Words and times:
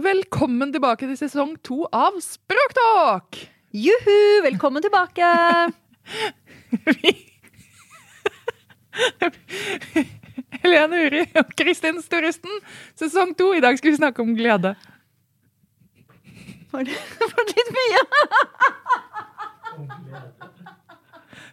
Velkommen 0.00 0.70
tilbake 0.72 1.04
til 1.04 1.16
sesong 1.18 1.56
to 1.66 1.82
av 1.92 2.14
Språktalk! 2.24 3.36
Juhu! 3.76 4.40
Velkommen 4.46 4.80
tilbake! 4.80 5.26
Helene 10.62 11.02
Uri 11.04 11.22
og 11.36 11.52
Kristin 11.58 12.00
Storisten, 12.04 12.62
sesong 12.98 13.34
to. 13.36 13.52
I 13.52 13.60
dag 13.60 13.76
skal 13.78 13.92
vi 13.92 14.00
snakke 14.00 14.24
om 14.24 14.32
glede. 14.38 14.72
Var 16.70 16.82
det, 16.86 16.96
var 17.20 17.44
det 17.50 17.54
litt 17.60 17.72
mye? 17.76 18.02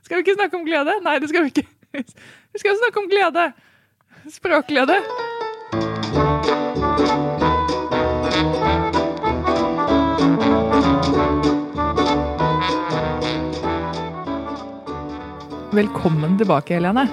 Skal 0.05 0.15
vi 0.15 0.23
ikke 0.23 0.37
snakke 0.39 0.55
om 0.59 0.67
glede? 0.67 0.99
Nei, 1.03 1.19
det 1.19 1.27
skal 1.33 1.43
vi 1.43 1.51
ikke. 1.51 1.67
Vi 1.97 2.61
skal 2.63 2.79
snakke 2.79 3.03
om 3.03 3.09
glede. 3.11 3.49
Språkglede. 4.31 5.01
Velkommen 15.77 16.39
tilbake, 16.39 16.73
Helene. 16.73 17.03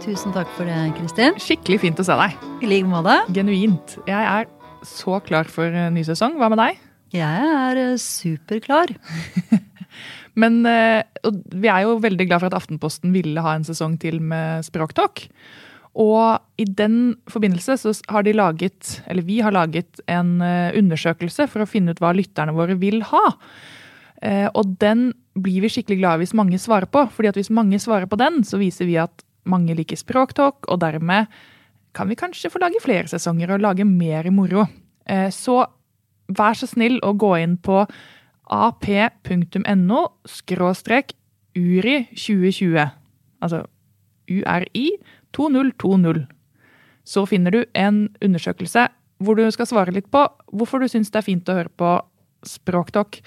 Tusen 0.00 0.32
takk 0.32 0.48
for 0.56 0.64
det, 0.64 0.76
Kristin. 0.96 1.34
Skikkelig 1.36 1.82
fint 1.82 1.98
å 2.00 2.04
se 2.06 2.14
deg. 2.16 2.36
I 2.64 2.68
like 2.70 2.88
måte. 2.88 3.18
Genuint. 3.36 3.98
Jeg 4.08 4.24
er 4.24 4.46
så 4.88 5.18
klar 5.26 5.50
for 5.52 5.68
ny 5.92 6.00
sesong. 6.08 6.38
Hva 6.40 6.48
med 6.48 6.62
deg? 6.62 6.78
Jeg 7.12 7.50
er 7.58 7.80
eh, 7.82 7.98
superklar. 8.00 8.94
Men 10.40 10.62
eh, 10.64 11.02
vi 11.52 11.68
er 11.68 11.84
jo 11.84 11.98
veldig 12.00 12.28
glad 12.30 12.40
for 12.40 12.48
at 12.48 12.56
Aftenposten 12.56 13.12
ville 13.12 13.44
ha 13.44 13.52
en 13.58 13.68
sesong 13.68 13.98
til 14.00 14.16
med 14.24 14.64
Språktalk. 14.64 15.26
Og 16.00 16.40
i 16.56 16.64
den 16.64 17.18
forbindelse 17.28 17.76
så 17.82 17.92
har 18.08 18.24
de 18.24 18.32
laget, 18.38 19.02
eller 19.12 19.28
vi 19.28 19.42
har 19.44 19.52
laget 19.52 20.00
en 20.08 20.38
eh, 20.40 20.72
undersøkelse 20.80 21.50
for 21.52 21.66
å 21.66 21.68
finne 21.68 21.92
ut 21.92 22.00
hva 22.00 22.16
lytterne 22.16 22.56
våre 22.56 22.80
vil 22.80 23.04
ha. 23.12 23.26
Eh, 24.24 24.48
Og 24.54 24.78
den 24.80 25.10
blir 25.38 25.62
vi 25.64 25.70
skikkelig 25.70 26.00
glade 26.00 26.22
hvis 26.24 26.34
mange 26.34 26.58
svarer 26.58 26.90
på. 26.90 27.06
fordi 27.10 27.28
at 27.28 27.38
hvis 27.38 27.50
mange 27.50 27.78
svarer 27.78 28.06
på 28.06 28.18
den, 28.18 28.42
så 28.44 28.58
viser 28.58 28.86
vi 28.86 28.96
at 28.96 29.24
mange 29.44 29.74
liker 29.74 29.96
Språktalk, 29.96 30.68
og 30.68 30.80
dermed 30.80 31.26
kan 31.94 32.08
vi 32.08 32.14
kanskje 32.14 32.50
få 32.50 32.60
lage 32.62 32.80
flere 32.82 33.08
sesonger 33.08 33.50
og 33.54 33.60
lage 33.60 33.84
mer 33.84 34.30
moro. 34.30 34.66
Eh, 35.06 35.30
Så 35.30 35.66
vær 36.28 36.54
så 36.54 36.66
snill 36.66 37.00
å 37.02 37.16
gå 37.16 37.34
inn 37.42 37.56
på 37.56 37.86
ap.no 38.50 40.00
skråstrek 40.26 41.14
URI 41.56 42.08
2020. 42.14 42.90
Altså 43.42 43.64
URI 44.30 44.90
2020. 45.32 46.26
Så 47.04 47.26
finner 47.26 47.50
du 47.50 47.64
en 47.74 48.08
undersøkelse 48.22 48.88
hvor 49.20 49.36
du 49.36 49.50
skal 49.52 49.66
svare 49.68 49.92
litt 49.92 50.10
på 50.10 50.22
hvorfor 50.52 50.80
du 50.80 50.88
syns 50.88 51.10
det 51.10 51.20
er 51.20 51.26
fint 51.26 51.48
å 51.48 51.58
høre 51.58 51.72
på 51.76 52.00
Språktalk. 52.46 53.18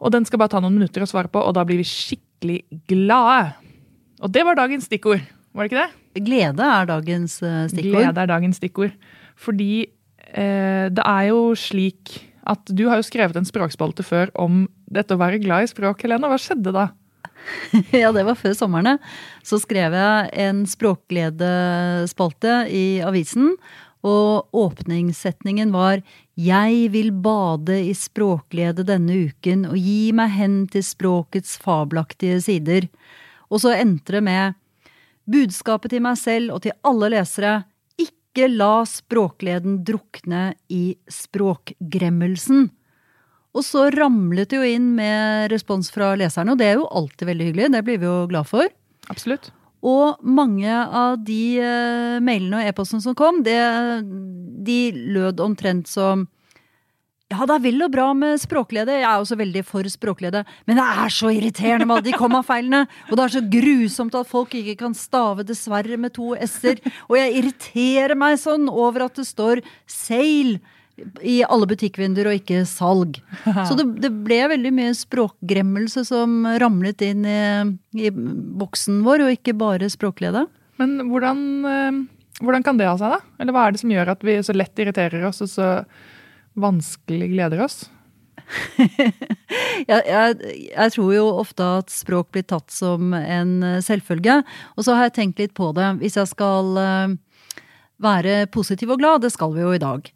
Og 0.00 0.12
den 0.14 0.26
skal 0.26 0.40
bare 0.40 0.52
ta 0.54 0.62
noen 0.62 0.78
minutter 0.78 1.04
å 1.04 1.08
svare 1.08 1.30
på, 1.32 1.42
og 1.44 1.54
da 1.56 1.64
blir 1.68 1.80
vi 1.80 1.86
skikkelig 1.88 2.60
glade. 2.88 3.52
Og 4.24 4.32
det 4.32 4.44
var 4.48 4.58
dagens 4.58 4.88
stikkord, 4.88 5.22
var 5.56 5.66
det 5.66 5.72
ikke 5.72 5.84
det? 5.84 6.24
Glede 6.26 6.66
er 6.66 6.88
dagens 6.88 7.36
eh, 7.44 7.66
stikkord. 7.70 8.00
Glede 8.00 8.22
er 8.24 8.30
dagens 8.30 8.58
stikkord. 8.60 8.94
Fordi 9.40 9.72
eh, 9.84 10.86
det 10.90 11.04
er 11.04 11.24
jo 11.30 11.52
slik 11.58 12.16
at 12.50 12.72
du 12.72 12.86
har 12.88 13.00
jo 13.00 13.06
skrevet 13.06 13.36
en 13.38 13.46
språkspalte 13.46 14.04
før 14.06 14.32
om 14.40 14.64
dette 14.90 15.14
å 15.14 15.20
være 15.20 15.40
glad 15.42 15.66
i 15.66 15.70
språk, 15.70 16.02
Helene. 16.04 16.30
Hva 16.30 16.38
skjedde 16.40 16.72
da? 16.74 16.88
ja, 18.02 18.10
det 18.14 18.24
var 18.26 18.38
før 18.38 18.56
sommeren. 18.56 18.98
Så 19.46 19.60
skrev 19.62 19.94
jeg 19.96 20.32
en 20.44 20.64
språkgledespalte 20.68 22.64
i 22.72 23.00
avisen. 23.06 23.54
Og 24.06 24.48
åpningssetningen 24.56 25.72
var 25.74 26.00
'Jeg 26.40 26.92
vil 26.94 27.10
bade 27.12 27.74
i 27.90 27.92
språkglede 27.92 28.86
denne 28.88 29.28
uken 29.28 29.66
og 29.68 29.76
gi 29.76 30.12
meg 30.16 30.30
hen 30.38 30.54
til 30.72 30.84
språkets 30.86 31.58
fabelaktige 31.60 32.38
sider'. 32.40 32.88
Og 33.50 33.60
så 33.60 33.74
endte 33.76 34.16
det 34.16 34.22
med 34.24 34.54
'Budskapet 35.28 35.90
til 35.90 36.00
meg 36.00 36.16
selv 36.16 36.54
og 36.54 36.62
til 36.62 36.72
alle 36.82 37.10
lesere'. 37.12 37.64
Ikke 37.98 38.48
la 38.48 38.84
språkgleden 38.88 39.84
drukne 39.84 40.54
i 40.70 40.96
språkgremmelsen. 41.10 42.70
Og 43.52 43.64
så 43.66 43.90
ramlet 43.90 44.48
det 44.48 44.56
jo 44.56 44.62
inn 44.62 44.94
med 44.94 45.50
respons 45.52 45.90
fra 45.90 46.14
leserne, 46.14 46.52
og 46.52 46.58
det 46.58 46.66
er 46.70 46.78
jo 46.78 46.88
alltid 46.88 47.26
veldig 47.26 47.46
hyggelig. 47.50 47.72
Det 47.72 47.84
blir 47.84 47.98
vi 47.98 48.06
jo 48.06 48.26
glad 48.30 48.46
for. 48.46 48.64
Absolutt. 49.10 49.50
Og 49.80 50.20
mange 50.20 50.68
av 50.70 51.16
de 51.24 51.56
eh, 51.60 52.18
mailene 52.20 52.60
og 52.60 52.68
e-postene 52.68 53.04
som 53.04 53.16
kom, 53.16 53.40
det, 53.46 53.56
de 54.66 54.80
lød 55.16 55.40
omtrent 55.40 55.88
som 55.88 56.26
ja, 57.30 57.44
det 57.46 57.54
er 57.54 57.62
vel 57.62 57.84
og 57.86 57.92
bra 57.94 58.08
med 58.16 58.40
språklede. 58.42 58.96
Jeg 58.98 59.06
er 59.06 59.20
også 59.22 59.36
veldig 59.38 59.60
for 59.62 59.86
språklede. 59.86 60.40
Men 60.66 60.80
det 60.80 60.86
er 61.04 61.12
så 61.14 61.30
irriterende 61.30 61.86
med 61.86 62.00
alle 62.00 62.08
de 62.08 62.18
kommafeilene! 62.18 62.80
Og 63.06 63.12
det 63.14 63.22
er 63.22 63.34
så 63.36 63.42
grusomt 63.52 64.16
at 64.18 64.26
folk 64.26 64.56
ikke 64.58 64.74
kan 64.80 64.96
stave 64.98 65.46
'dessverre' 65.46 65.96
med 65.96 66.10
to 66.18 66.34
s-er. 66.34 66.82
Og 67.06 67.14
jeg 67.20 67.36
irriterer 67.38 68.16
meg 68.18 68.34
sånn 68.34 68.66
over 68.66 69.06
at 69.06 69.14
det 69.14 69.28
står 69.30 69.62
'sale' 69.86 70.58
i 71.22 71.40
alle 71.46 71.68
butikkvinduer 71.70 72.30
og 72.30 72.38
ikke 72.40 72.62
'salg'. 72.68 73.20
Så 73.68 73.76
det, 73.78 73.86
det 74.04 74.12
ble 74.24 74.40
veldig 74.52 74.72
mye 74.76 74.94
språkgremmelse 74.96 76.04
som 76.08 76.42
ramlet 76.62 77.04
inn 77.06 77.26
i, 77.28 77.42
i 78.00 78.10
boksen 78.10 79.02
vår, 79.06 79.26
og 79.26 79.36
ikke 79.36 79.56
bare 79.58 79.90
språklede. 79.92 80.46
Men 80.80 80.96
hvordan, 81.10 81.40
eh, 81.68 82.02
hvordan 82.40 82.66
kan 82.66 82.80
det 82.80 82.88
ha 82.88 82.96
seg, 83.00 83.16
da? 83.16 83.20
Eller 83.40 83.56
hva 83.56 83.66
er 83.66 83.76
det 83.76 83.82
som 83.82 83.92
gjør 83.92 84.14
at 84.14 84.26
vi 84.26 84.40
så 84.44 84.56
lett 84.56 84.80
irriterer 84.80 85.24
oss, 85.28 85.42
og 85.44 85.52
så 85.52 85.70
vanskelig 86.60 87.32
gleder 87.34 87.64
oss? 87.66 87.84
jeg, 89.90 90.00
jeg, 90.06 90.36
jeg, 90.72 90.92
tror 90.94 91.10
jo 91.14 91.26
ofte 91.38 91.66
at 91.80 91.92
språk 91.92 92.30
blir 92.34 92.46
tatt 92.48 92.72
som 92.74 93.14
en 93.14 93.52
eh, 93.66 93.82
selvfølge. 93.84 94.40
Og 94.76 94.86
så 94.86 94.96
har 94.96 95.08
jeg 95.08 95.18
tenkt 95.20 95.42
litt 95.42 95.54
på 95.56 95.70
det. 95.76 95.86
Hvis 96.00 96.18
jeg 96.18 96.30
skal 96.32 96.80
eh, 96.80 97.18
være 98.02 98.46
positiv 98.54 98.94
og 98.94 99.02
glad, 99.02 99.24
det 99.24 99.32
skal 99.34 99.54
vi 99.54 99.64
jo 99.64 99.74
i 99.76 99.82
dag, 99.82 100.08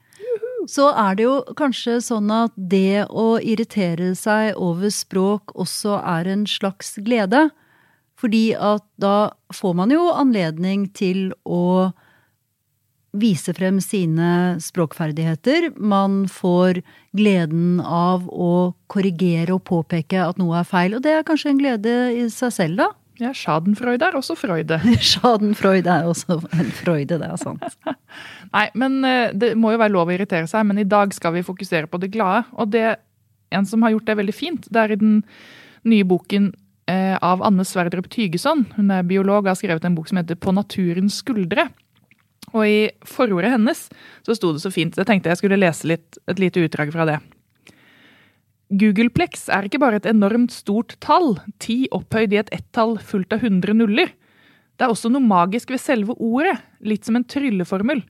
så 0.70 0.90
er 0.96 1.18
det 1.18 1.26
jo 1.26 1.34
kanskje 1.58 1.98
sånn 2.04 2.30
at 2.34 2.54
det 2.56 3.06
å 3.10 3.36
irritere 3.42 4.12
seg 4.18 4.54
over 4.60 4.92
språk 4.92 5.54
også 5.54 5.98
er 6.00 6.30
en 6.32 6.46
slags 6.48 6.96
glede. 7.04 7.48
Fordi 8.20 8.54
at 8.54 8.84
da 9.00 9.34
får 9.52 9.76
man 9.76 9.92
jo 9.92 10.08
anledning 10.14 10.86
til 10.96 11.32
å 11.44 11.92
vise 13.14 13.54
frem 13.54 13.78
sine 13.82 14.56
språkferdigheter. 14.62 15.70
Man 15.78 16.24
får 16.30 16.80
gleden 17.14 17.78
av 17.84 18.26
å 18.30 18.74
korrigere 18.90 19.54
og 19.54 19.64
påpeke 19.68 20.22
at 20.24 20.40
noe 20.40 20.60
er 20.62 20.68
feil. 20.68 20.96
Og 20.96 21.04
det 21.04 21.14
er 21.14 21.26
kanskje 21.26 21.52
en 21.52 21.60
glede 21.60 21.96
i 22.14 22.26
seg 22.32 22.54
selv, 22.54 22.80
da. 22.82 22.90
Ja, 23.22 23.30
Schadenfreude 23.36 24.08
er 24.08 24.16
også 24.18 24.34
freude. 24.38 24.80
Schadenfreude 25.12 25.90
er 25.90 26.08
også 26.10 26.40
en 26.50 26.72
freude, 26.74 27.18
det 27.20 27.28
er 27.28 27.38
sant. 27.38 27.62
Nei, 28.56 28.66
men 28.78 28.98
eh, 29.06 29.30
det 29.30 29.52
må 29.58 29.74
jo 29.74 29.80
være 29.82 29.94
lov 29.94 30.10
å 30.10 30.16
irritere 30.16 30.48
seg, 30.50 30.66
men 30.66 30.82
i 30.82 30.88
dag 30.88 31.14
skal 31.14 31.36
vi 31.36 31.44
fokusere 31.46 31.90
på 31.90 32.00
det 32.02 32.10
glade. 32.14 32.42
Og 32.58 32.72
det, 32.74 32.96
en 33.54 33.68
som 33.70 33.86
har 33.86 33.94
gjort 33.94 34.10
det 34.10 34.18
veldig 34.18 34.34
fint, 34.34 34.66
det 34.66 34.82
er 34.82 34.96
i 34.96 35.00
den 35.00 35.20
nye 35.86 36.06
boken 36.08 36.50
eh, 36.90 37.14
av 37.22 37.44
Anne 37.46 37.66
Sverdrup 37.68 38.10
Tygeson. 38.10 38.66
Hun 38.74 38.90
er 38.90 39.06
biolog 39.06 39.44
og 39.44 39.52
har 39.52 39.60
skrevet 39.62 39.86
en 39.86 39.98
bok 39.98 40.10
som 40.10 40.18
heter 40.18 40.40
På 40.40 40.54
naturens 40.56 41.20
skuldre. 41.22 41.68
Og 42.54 42.66
i 42.66 42.80
forordet 43.08 43.54
hennes 43.54 43.86
så 44.26 44.34
sto 44.36 44.52
det 44.54 44.62
så 44.62 44.74
fint. 44.74 44.98
Jeg 44.98 45.08
tenkte 45.08 45.30
jeg 45.32 45.42
skulle 45.42 45.58
lese 45.58 45.88
litt, 45.90 46.18
et 46.30 46.42
lite 46.42 46.66
utdrag 46.66 46.92
fra 46.94 47.06
det. 47.08 47.20
Googleplex 48.74 49.46
er 49.54 49.68
ikke 49.68 49.78
bare 49.82 50.00
et 50.00 50.08
enormt 50.08 50.52
stort 50.54 50.96
tall, 51.04 51.36
ti 51.62 51.84
opphøyd 51.94 52.32
i 52.34 52.40
et 52.40 52.50
ett-tall 52.54 52.96
fullt 52.98 53.34
av 53.36 53.44
hundre 53.44 53.74
nuller. 53.76 54.10
Det 54.74 54.86
er 54.86 54.90
også 54.90 55.10
noe 55.12 55.22
magisk 55.22 55.70
ved 55.70 55.82
selve 55.82 56.16
ordet, 56.18 56.56
litt 56.82 57.06
som 57.06 57.18
en 57.18 57.26
trylleformel. 57.28 58.02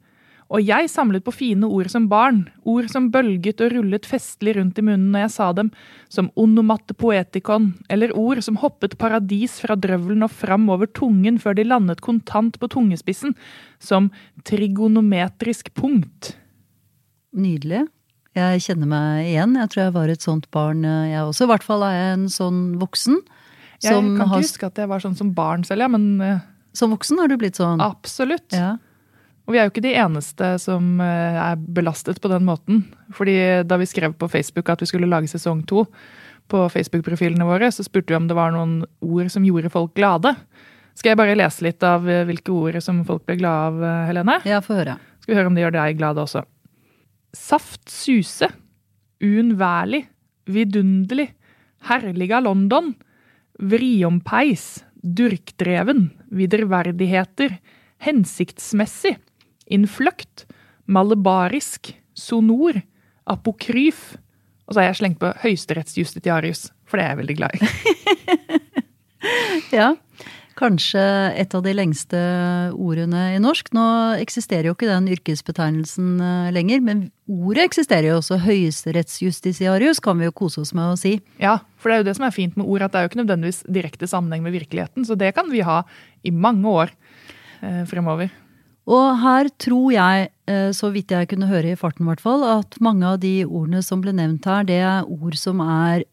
Og 0.52 0.60
jeg 0.64 0.90
samlet 0.92 1.24
på 1.24 1.32
fine 1.32 1.68
ord 1.68 1.88
som 1.92 2.06
barn, 2.08 2.42
ord 2.68 2.88
som 2.92 3.08
bølget 3.12 3.62
og 3.64 3.72
rullet 3.72 4.06
festlig 4.08 4.54
rundt 4.58 4.78
i 4.78 4.84
munnen 4.84 5.08
når 5.12 5.24
jeg 5.24 5.32
sa 5.34 5.48
dem, 5.56 5.70
som 6.12 6.30
onomatte 6.40 6.96
poetikon, 6.96 7.72
eller 7.88 8.12
ord 8.16 8.42
som 8.44 8.60
hoppet 8.60 8.96
paradis 9.00 9.56
fra 9.64 9.76
drøvelen 9.76 10.24
og 10.26 10.32
fram 10.32 10.68
over 10.72 10.90
tungen 10.92 11.40
før 11.42 11.56
de 11.58 11.66
landet 11.66 12.04
kontant 12.04 12.60
på 12.60 12.70
tungespissen, 12.76 13.34
som 13.80 14.10
trigonometrisk 14.44 15.72
punkt. 15.76 16.34
Nydelig. 17.34 17.86
Jeg 18.34 18.64
kjenner 18.64 18.88
meg 18.90 19.28
igjen. 19.28 19.54
Jeg 19.60 19.70
tror 19.70 19.82
jeg 19.84 19.94
var 19.94 20.10
et 20.10 20.24
sånt 20.24 20.48
barn, 20.54 20.82
eh, 20.82 21.12
jeg 21.12 21.22
også. 21.22 21.46
I 21.46 21.50
hvert 21.52 21.66
fall 21.66 21.84
er 21.86 21.94
jeg 21.94 22.16
en 22.16 22.24
sånn 22.32 22.62
voksen. 22.80 23.20
Jeg 23.84 23.94
kan 23.94 24.10
ikke 24.16 24.40
huske 24.40 24.66
at 24.66 24.80
jeg 24.80 24.90
var 24.90 25.02
sånn 25.02 25.14
som 25.18 25.30
barn 25.36 25.62
selv, 25.66 25.84
ja, 25.84 25.90
men 25.92 26.04
uh, 26.22 26.38
Som 26.74 26.90
voksen 26.94 27.18
har 27.20 27.28
du 27.28 27.36
blitt 27.38 27.58
sånn? 27.60 27.82
Absolutt. 27.84 28.48
Ja. 28.54 28.76
Og 29.44 29.52
vi 29.52 29.60
er 29.60 29.68
jo 29.68 29.72
ikke 29.74 29.84
de 29.84 29.92
eneste 30.00 30.54
som 30.62 30.96
uh, 31.02 31.50
er 31.52 31.60
belastet 31.76 32.18
på 32.22 32.30
den 32.32 32.46
måten. 32.48 32.82
Fordi 33.14 33.36
da 33.62 33.78
vi 33.78 33.86
skrev 33.86 34.16
på 34.18 34.30
Facebook 34.32 34.72
at 34.72 34.82
vi 34.82 34.88
skulle 34.90 35.10
lage 35.10 35.30
sesong 35.30 35.62
to 35.68 35.84
på 36.50 36.64
Facebook-profilene 36.72 37.46
våre, 37.46 37.70
så 37.70 37.84
spurte 37.86 38.10
vi 38.10 38.18
om 38.18 38.26
det 38.30 38.38
var 38.38 38.54
noen 38.56 38.80
ord 39.04 39.30
som 39.30 39.46
gjorde 39.46 39.70
folk 39.74 39.94
glade. 39.94 40.34
Skal 40.98 41.12
jeg 41.12 41.20
bare 41.20 41.38
lese 41.38 41.66
litt 41.66 41.84
av 41.86 42.02
hvilke 42.02 42.54
ord 42.54 42.80
som 42.82 43.04
folk 43.06 43.24
ble 43.28 43.38
glade 43.38 43.70
av, 43.70 44.08
Helene? 44.08 44.40
Ja, 44.48 44.58
få 44.64 44.80
høre. 44.80 44.98
Skal 45.22 45.34
vi 45.34 45.38
høre 45.38 45.52
om 45.52 45.56
det 45.56 45.64
gjør 45.64 45.78
deg 45.78 46.00
glad 46.00 46.20
også. 46.20 46.44
Saft 47.34 47.90
suse. 47.90 48.48
Uunnværlig. 49.24 50.04
Vidunderlig. 50.46 51.32
Herliga 51.88 52.40
London. 52.40 52.94
Vriompeis. 53.58 54.84
Durkdreven. 55.02 56.10
Viderverdigheter. 56.30 57.58
Hensiktsmessig. 58.04 59.16
Innfløkt. 59.66 60.46
Malebarisk. 60.86 61.94
Sonor. 62.14 62.80
Apokryf. 63.26 64.14
Og 64.64 64.74
så 64.74 64.80
har 64.80 64.92
jeg 64.92 65.00
slengt 65.02 65.20
på 65.20 65.32
høyesterettsjustitiarius, 65.42 66.70
for 66.88 66.96
det 66.96 67.04
er 67.04 67.12
jeg 67.12 67.20
veldig 67.20 67.36
glad 67.36 67.56
i. 67.58 67.68
ja. 69.78 69.90
Kanskje 70.54 71.02
et 71.34 71.54
av 71.56 71.64
de 71.64 71.72
lengste 71.74 72.18
ordene 72.78 73.24
i 73.34 73.40
norsk. 73.42 73.72
Nå 73.74 73.84
eksisterer 74.22 74.68
jo 74.68 74.76
ikke 74.76 74.86
den 74.90 75.08
yrkesbetegnelsen 75.10 76.12
eh, 76.22 76.52
lenger, 76.54 76.84
men 76.86 77.00
ordet 77.26 77.66
eksisterer 77.66 78.12
jo 78.12 78.20
også. 78.20 78.38
Høyesterettsjustisiarius 78.44 79.98
kan 80.04 80.20
vi 80.20 80.28
jo 80.28 80.36
kose 80.36 80.62
oss 80.62 80.70
med 80.76 80.92
å 80.92 81.00
si. 81.00 81.16
Ja, 81.42 81.58
for 81.82 81.90
det 81.90 81.96
er 81.96 82.04
jo 82.04 82.08
det 82.10 82.16
som 82.20 82.28
er 82.28 82.36
fint 82.36 82.54
med 82.60 82.70
ord, 82.70 82.86
at 82.86 82.94
det 82.94 83.00
er 83.00 83.08
jo 83.08 83.12
ikke 83.12 83.22
nødvendigvis 83.24 83.64
direkte 83.80 84.10
sammenheng 84.10 84.46
med 84.46 84.54
virkeligheten. 84.54 85.08
Så 85.08 85.18
det 85.18 85.34
kan 85.34 85.50
vi 85.50 85.66
ha 85.66 85.82
i 86.22 86.30
mange 86.30 86.70
år 86.70 86.94
eh, 86.94 87.82
fremover. 87.90 88.30
Og 88.84 89.04
her 89.24 89.48
tror 89.58 89.92
jeg, 89.94 90.30
eh, 90.46 90.70
så 90.76 90.90
vidt 90.94 91.10
jeg 91.10 91.28
kunne 91.30 91.48
høre 91.48 91.72
i 91.72 91.78
farten 91.80 92.06
hvert 92.06 92.22
fall, 92.22 92.44
at 92.60 92.76
mange 92.84 93.08
av 93.08 93.20
de 93.22 93.40
ordene 93.44 93.82
som 93.82 94.02
ble 94.04 94.12
nevnt 94.14 94.46
her, 94.46 94.66
det 94.68 94.82
er 94.84 95.08
ord 95.08 95.38
som 95.40 95.62
er 95.64 96.04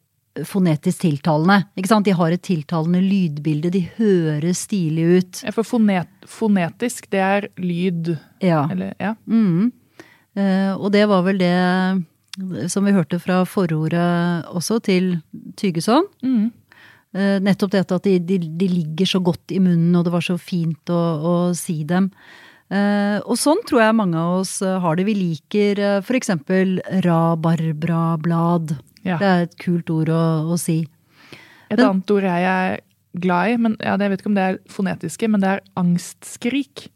fonetisk 0.47 1.03
tiltalende. 1.03 1.65
Ikke 1.77 1.91
sant? 1.91 2.07
De 2.07 2.15
har 2.15 2.33
et 2.33 2.43
tiltalende 2.45 3.01
lydbilde, 3.03 3.71
de 3.73 3.83
høres 3.97 4.63
stilig 4.67 5.07
ut. 5.17 5.41
Ja, 5.45 5.53
for 5.55 5.67
fonet, 5.67 6.09
fonetisk, 6.29 7.09
det 7.11 7.23
er 7.25 7.49
lyd 7.59 8.15
Ja. 8.41 8.63
Eller, 8.71 8.95
ja. 8.99 9.15
Mm. 9.27 9.71
Eh, 10.35 10.71
og 10.77 10.91
det 10.95 11.03
var 11.11 11.25
vel 11.27 11.41
det 11.41 12.71
som 12.71 12.87
vi 12.87 12.93
hørte 12.95 13.19
fra 13.19 13.41
forordet 13.43 14.47
også, 14.47 14.79
til 14.79 15.17
Tygeson. 15.59 16.07
Mm. 16.23 16.51
Eh, 17.11 17.37
nettopp 17.43 17.73
dette 17.75 17.97
at 17.99 18.07
de, 18.07 18.15
de, 18.23 18.37
de, 18.39 18.69
ligger 18.71 19.05
så 19.05 19.19
godt 19.19 19.51
i 19.51 19.59
munnen, 19.59 19.95
og 19.99 20.07
det 20.07 20.13
var 20.13 20.23
så 20.23 20.37
fint 20.39 20.89
å, 20.89 21.01
å 21.19 21.35
si 21.57 21.83
dem. 21.83 22.09
Uh, 22.71 23.19
og 23.27 23.35
sånn 23.35 23.59
tror 23.67 23.81
jeg 23.81 23.95
mange 23.99 24.15
av 24.15 24.37
oss 24.45 24.53
har 24.63 24.95
det. 24.95 25.03
Vi 25.03 25.17
liker 25.17 25.81
uh, 25.83 25.97
for 26.07 26.15
eksempel 26.15 26.77
rabarbrablad. 27.03 28.77
Ja. 29.07 29.17
Det 29.17 29.27
er 29.27 29.45
et 29.47 29.57
kult 29.61 29.89
ord 29.93 30.11
å, 30.13 30.23
å 30.53 30.57
si. 30.61 30.81
Et 31.71 31.77
men, 31.77 31.85
annet 31.87 32.13
ord 32.13 32.27
jeg 32.27 32.47
er 32.51 32.81
glad 33.21 33.51
i, 33.51 33.59
men 33.61 33.77
ja, 33.79 33.95
jeg 33.97 34.13
vet 34.13 34.23
ikke 34.23 34.31
om 34.31 34.37
det 34.37 34.47
er 34.47 34.59
fonetiske, 34.71 35.29
men 35.31 35.43
det 35.43 35.55
er 35.55 35.63
angstskrik. 35.79 36.87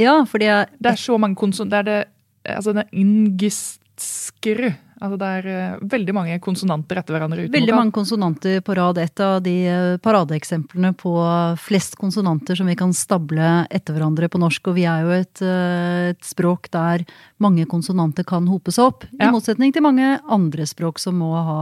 Ja, 0.00 0.22
fordi 0.28 0.48
er 0.48 0.70
Det 0.78 0.94
er 0.94 1.00
så 1.00 1.18
mange 1.20 1.36
konsonanter. 1.36 1.82
Det 1.84 1.94
er 1.94 2.02
det 2.02 2.08
Altså, 2.56 2.72
det 2.74 2.82
er 2.82 2.98
ingistskru. 2.98 4.72
Altså, 5.02 5.18
det 5.18 5.28
er 5.28 5.46
uh, 5.50 5.80
veldig 5.90 6.14
mange 6.14 6.36
konsonanter 6.42 7.00
etter 7.00 7.16
hverandre. 7.16 7.48
Veldig 7.50 7.74
mange 7.74 7.94
konsonanter 7.96 8.60
på 8.62 8.76
rad. 8.78 9.00
Et 9.02 9.22
av 9.24 9.40
de 9.42 9.54
uh, 9.66 9.96
paradeeksemplene 10.02 10.92
på 11.00 11.14
flest 11.58 11.96
konsonanter 11.98 12.58
som 12.58 12.70
vi 12.70 12.76
kan 12.78 12.94
stable 12.94 13.50
etter 13.66 13.96
hverandre 13.96 14.30
på 14.30 14.40
norsk. 14.42 14.70
Og 14.70 14.78
vi 14.78 14.86
er 14.86 15.02
jo 15.02 15.16
et, 15.16 15.42
uh, 15.42 16.12
et 16.12 16.22
språk 16.26 16.70
der 16.74 17.02
mange 17.42 17.66
konsonanter 17.70 18.26
kan 18.28 18.46
hopes 18.50 18.78
opp. 18.82 19.08
Ja. 19.16 19.26
I 19.26 19.34
motsetning 19.34 19.74
til 19.74 19.82
mange 19.84 20.14
andre 20.30 20.68
språk 20.70 21.02
som 21.02 21.18
må 21.22 21.34
ha 21.34 21.60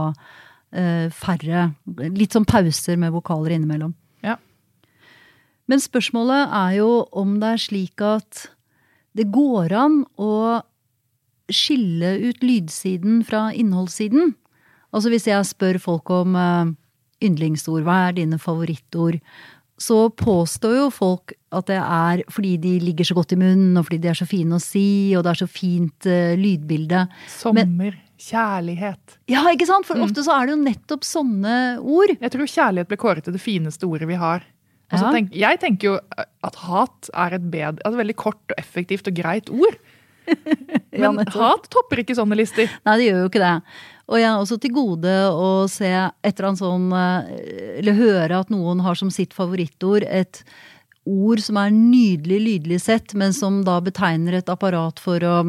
færre 0.71 1.65
Litt 2.15 2.31
sånn 2.31 2.45
pauser 2.47 2.95
med 2.95 3.11
vokaler 3.11 3.57
innimellom. 3.57 3.89
Ja. 4.23 4.37
Men 5.67 5.81
spørsmålet 5.83 6.53
er 6.55 6.77
jo 6.77 6.91
om 7.11 7.33
det 7.41 7.49
er 7.57 7.59
slik 7.59 8.03
at 8.07 8.45
det 9.19 9.25
går 9.35 9.73
an 9.75 9.97
å 10.15 10.31
skille 11.55 12.15
ut 12.27 12.43
lydsiden 12.45 13.21
fra 13.27 13.49
innholdssiden. 13.55 14.35
Altså 14.91 15.11
hvis 15.13 15.29
jeg 15.29 15.47
spør 15.47 15.79
folk 15.81 16.11
om 16.13 16.35
uh, 16.35 16.71
yndlingsord, 17.23 17.85
hva 17.87 18.07
er 18.09 18.19
dine 18.19 18.39
favorittord? 18.41 19.19
Så 19.81 20.11
påstår 20.13 20.75
jo 20.77 20.89
folk 20.93 21.33
at 21.55 21.71
det 21.71 21.79
er 21.81 22.21
fordi 22.29 22.53
de 22.61 22.75
ligger 22.83 23.07
så 23.07 23.15
godt 23.17 23.33
i 23.33 23.39
munnen, 23.39 23.73
og 23.79 23.87
fordi 23.87 24.01
de 24.03 24.11
er 24.11 24.19
så 24.19 24.27
fine 24.29 24.59
å 24.59 24.61
si, 24.61 25.15
og 25.17 25.25
det 25.25 25.33
er 25.33 25.41
så 25.41 25.49
fint 25.49 26.09
uh, 26.09 26.33
lydbilde. 26.39 27.05
Sommer. 27.39 27.69
Men, 27.69 27.99
kjærlighet. 28.21 29.17
Ja, 29.31 29.43
ikke 29.49 29.65
sant? 29.65 29.87
For 29.87 29.97
mm. 29.97 30.05
ofte 30.05 30.23
så 30.25 30.35
er 30.35 30.47
det 30.47 30.55
jo 30.55 30.63
nettopp 30.63 31.05
sånne 31.07 31.55
ord. 31.81 32.13
Jeg 32.21 32.33
tror 32.33 32.51
kjærlighet 32.53 32.91
ble 32.91 32.99
kåret 33.01 33.25
til 33.25 33.33
det 33.33 33.41
fineste 33.41 33.87
ordet 33.89 34.09
vi 34.09 34.19
har. 34.21 34.45
Altså, 34.91 35.07
ja. 35.07 35.11
tenk, 35.15 35.35
jeg 35.39 35.59
tenker 35.61 35.87
jo 35.87 35.95
at 36.19 36.57
hat 36.65 37.09
er 37.15 37.37
et 37.37 37.47
bedre, 37.53 37.79
altså 37.87 38.01
veldig 38.01 38.17
kort 38.19 38.41
og 38.51 38.57
effektivt 38.59 39.07
og 39.07 39.15
greit 39.17 39.51
ord. 39.53 39.77
Men 41.01 41.21
hat 41.23 41.69
topper 41.71 42.01
ikke 42.03 42.17
sånne 42.17 42.37
lister. 42.39 42.69
Nei, 42.87 42.97
det 42.99 43.09
gjør 43.09 43.23
jo 43.23 43.31
ikke 43.31 43.43
det. 43.43 43.55
Og 44.11 44.19
jeg 44.19 44.27
har 44.27 44.41
også 44.41 44.57
til 44.59 44.73
gode 44.75 45.13
å 45.31 45.49
se 45.71 45.87
et 45.87 46.33
eller 46.33 46.49
annet 46.49 46.59
sånn 46.59 46.89
eh, 46.97 47.29
Eller 47.79 47.95
høre 47.95 48.41
at 48.43 48.51
noen 48.51 48.81
har 48.83 48.97
som 48.99 49.11
sitt 49.13 49.35
favorittord 49.37 50.03
et 50.03 50.43
ord 51.09 51.41
som 51.41 51.57
er 51.57 51.71
nydelig 51.73 52.37
lydlig 52.45 52.77
sett, 52.83 53.15
men 53.17 53.33
som 53.33 53.61
da 53.65 53.79
betegner 53.81 54.35
et 54.37 54.49
apparat 54.53 54.99
for 55.01 55.23
å 55.25 55.39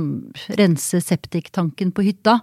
rense 0.56 1.00
septiktanken 1.04 1.90
på 1.92 2.04
hytta. 2.06 2.38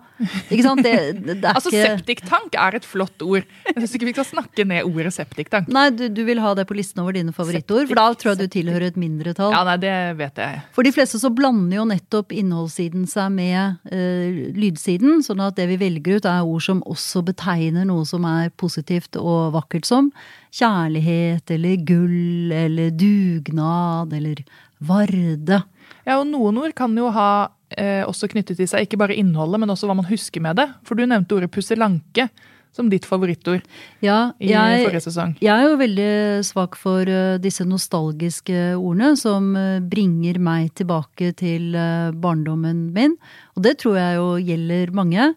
Ikke 0.52 0.62
sant? 0.66 0.84
Det, 0.86 0.94
det 1.26 1.38
er 1.40 1.56
altså, 1.56 1.72
ikke 1.74 1.96
septiktank 1.96 2.58
er 2.62 2.78
et 2.78 2.86
flott 2.86 3.26
ord. 3.26 3.48
Jeg 3.66 3.76
syns 3.80 3.96
ikke 3.98 4.10
vi 4.12 4.14
skal 4.14 4.28
snakke 4.30 4.66
ned 4.70 4.86
ordet 4.86 5.14
septiktank. 5.16 5.72
Nei, 5.74 5.88
du, 5.96 6.06
du, 6.14 6.22
vil 6.28 6.42
ha 6.44 6.54
det 6.58 6.68
på 6.70 6.78
listen 6.78 7.02
over 7.02 7.18
dine 7.18 7.34
favorittord, 7.34 7.88
Septik, 7.88 7.96
for 7.96 8.02
da 8.02 8.20
tror 8.22 8.32
jeg 8.34 8.42
du 8.44 8.54
tilhører 8.60 8.92
et 8.92 9.00
mindretall. 9.02 9.56
Ja, 9.58 9.64
nei, 9.66 9.78
det 9.82 9.96
vet 10.20 10.44
jeg. 10.44 10.62
For 10.76 10.86
de 10.86 10.94
fleste 10.94 11.22
så 11.22 11.34
blander 11.34 11.80
jo 11.80 11.88
nettopp 11.90 12.36
innholdssiden 12.36 13.10
seg 13.10 13.34
med 13.34 13.80
uh, 13.90 14.44
lydsiden, 14.54 15.24
sånn 15.26 15.42
at 15.48 15.58
det 15.58 15.66
vi 15.74 15.80
velger 15.82 16.20
ut 16.20 16.30
er 16.30 16.46
ord 16.46 16.66
som 16.66 16.86
også 16.86 17.26
betegner 17.26 17.90
noe 17.90 18.06
som 18.06 18.28
er 18.30 18.54
positivt 18.54 19.18
og 19.18 19.56
vakkert 19.58 19.90
som 19.90 20.14
kjærlighet 20.56 21.52
eller 21.56 21.86
gull 21.88 22.54
eller 22.56 22.92
dugnad 22.96 24.14
eller 24.16 24.44
varde. 24.80 25.64
Ja, 26.06 26.20
og 26.20 26.28
noen 26.30 26.58
ord 26.62 26.74
kan 26.78 26.96
jo 26.98 27.10
ha 27.14 27.32
eh, 27.78 28.06
også 28.08 28.30
knyttet 28.32 28.60
til 28.60 28.70
seg 28.70 28.86
ikke 28.86 29.00
bare 29.02 29.18
innholdet, 29.18 29.62
men 29.62 29.74
også 29.74 29.90
hva 29.90 29.98
man 30.00 30.10
husker 30.10 30.44
med 30.44 30.60
det. 30.60 30.70
For 30.88 30.98
du 30.98 31.06
nevnte 31.06 31.38
ordet 31.38 31.52
pusselanke 31.54 32.30
som 32.76 32.90
ditt 32.92 33.06
favorittord 33.10 33.64
ja, 34.06 34.32
i 34.38 34.52
forrige 34.54 35.02
sesong. 35.08 35.34
Jeg 35.42 35.54
er 35.54 35.72
jo 35.72 35.80
veldig 35.80 36.12
svak 36.46 36.78
for 36.80 37.10
uh, 37.10 37.40
disse 37.42 37.66
nostalgiske 37.66 38.76
ordene 38.78 39.16
som 39.20 39.52
uh, 39.58 39.80
bringer 39.82 40.38
meg 40.44 40.70
tilbake 40.78 41.32
til 41.40 41.74
uh, 41.74 42.14
barndommen 42.14 42.90
min. 42.96 43.18
Og 43.58 43.66
det 43.66 43.80
tror 43.82 43.98
jeg 43.98 44.20
jo 44.20 44.30
gjelder 44.52 44.94
mange. 44.96 45.34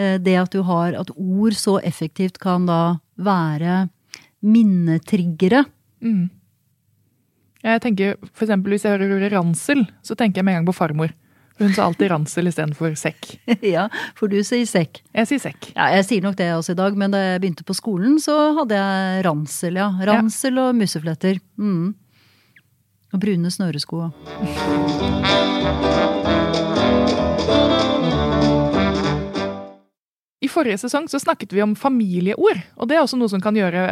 det 0.00 0.34
at 0.38 0.52
du 0.54 0.62
har 0.64 0.94
at 0.96 1.10
ord 1.12 1.52
så 1.52 1.74
effektivt 1.84 2.38
kan 2.40 2.64
da 2.64 3.00
være 3.20 3.90
minnetriggere. 4.40 5.64
Mm. 6.04 6.28
Jeg 7.60 7.80
tenker, 7.84 8.14
for 8.32 8.46
eksempel, 8.46 8.72
Hvis 8.72 8.84
jeg 8.84 8.96
hører 8.96 9.16
ordet 9.16 9.32
ransel, 9.32 9.84
så 10.02 10.16
tenker 10.16 10.40
jeg 10.40 10.44
med 10.44 10.54
en 10.54 10.62
gang 10.62 10.70
på 10.70 10.76
farmor. 10.76 11.12
Hun 11.60 11.74
sa 11.76 11.84
alltid 11.84 12.08
ransel 12.08 12.48
istedenfor 12.48 12.94
sekk. 12.96 13.34
ja, 13.74 13.84
for 14.16 14.32
du 14.32 14.38
sier 14.40 14.64
sekk. 14.64 15.02
Jeg 15.12 15.28
sier 15.28 15.42
sekk. 15.42 15.72
Ja, 15.74 15.90
Jeg 15.92 16.06
sier 16.08 16.24
nok 16.24 16.38
det 16.38 16.48
også 16.54 16.72
i 16.72 16.78
dag, 16.78 16.96
men 16.96 17.12
da 17.12 17.20
jeg 17.20 17.42
begynte 17.42 17.66
på 17.68 17.76
skolen, 17.76 18.16
så 18.16 18.54
hadde 18.56 18.78
jeg 18.80 19.26
ransel, 19.28 19.76
ja. 19.76 19.90
Ransel 20.08 20.56
ja. 20.56 20.70
og 20.70 20.78
musefletter. 20.80 21.42
Mm. 21.60 21.92
Og 23.12 23.20
brune 23.20 23.52
snøresko. 23.52 24.08
I 30.40 30.48
forrige 30.48 30.80
sesong 30.80 31.10
så 31.12 31.20
snakket 31.20 31.52
vi 31.52 31.60
om 31.60 31.76
familieord, 31.76 32.64
og 32.80 32.88
det 32.88 32.96
er 32.96 33.04
også 33.04 33.20
noe 33.20 33.28
som 33.28 33.42
kan 33.44 33.58
gjøre 33.58 33.90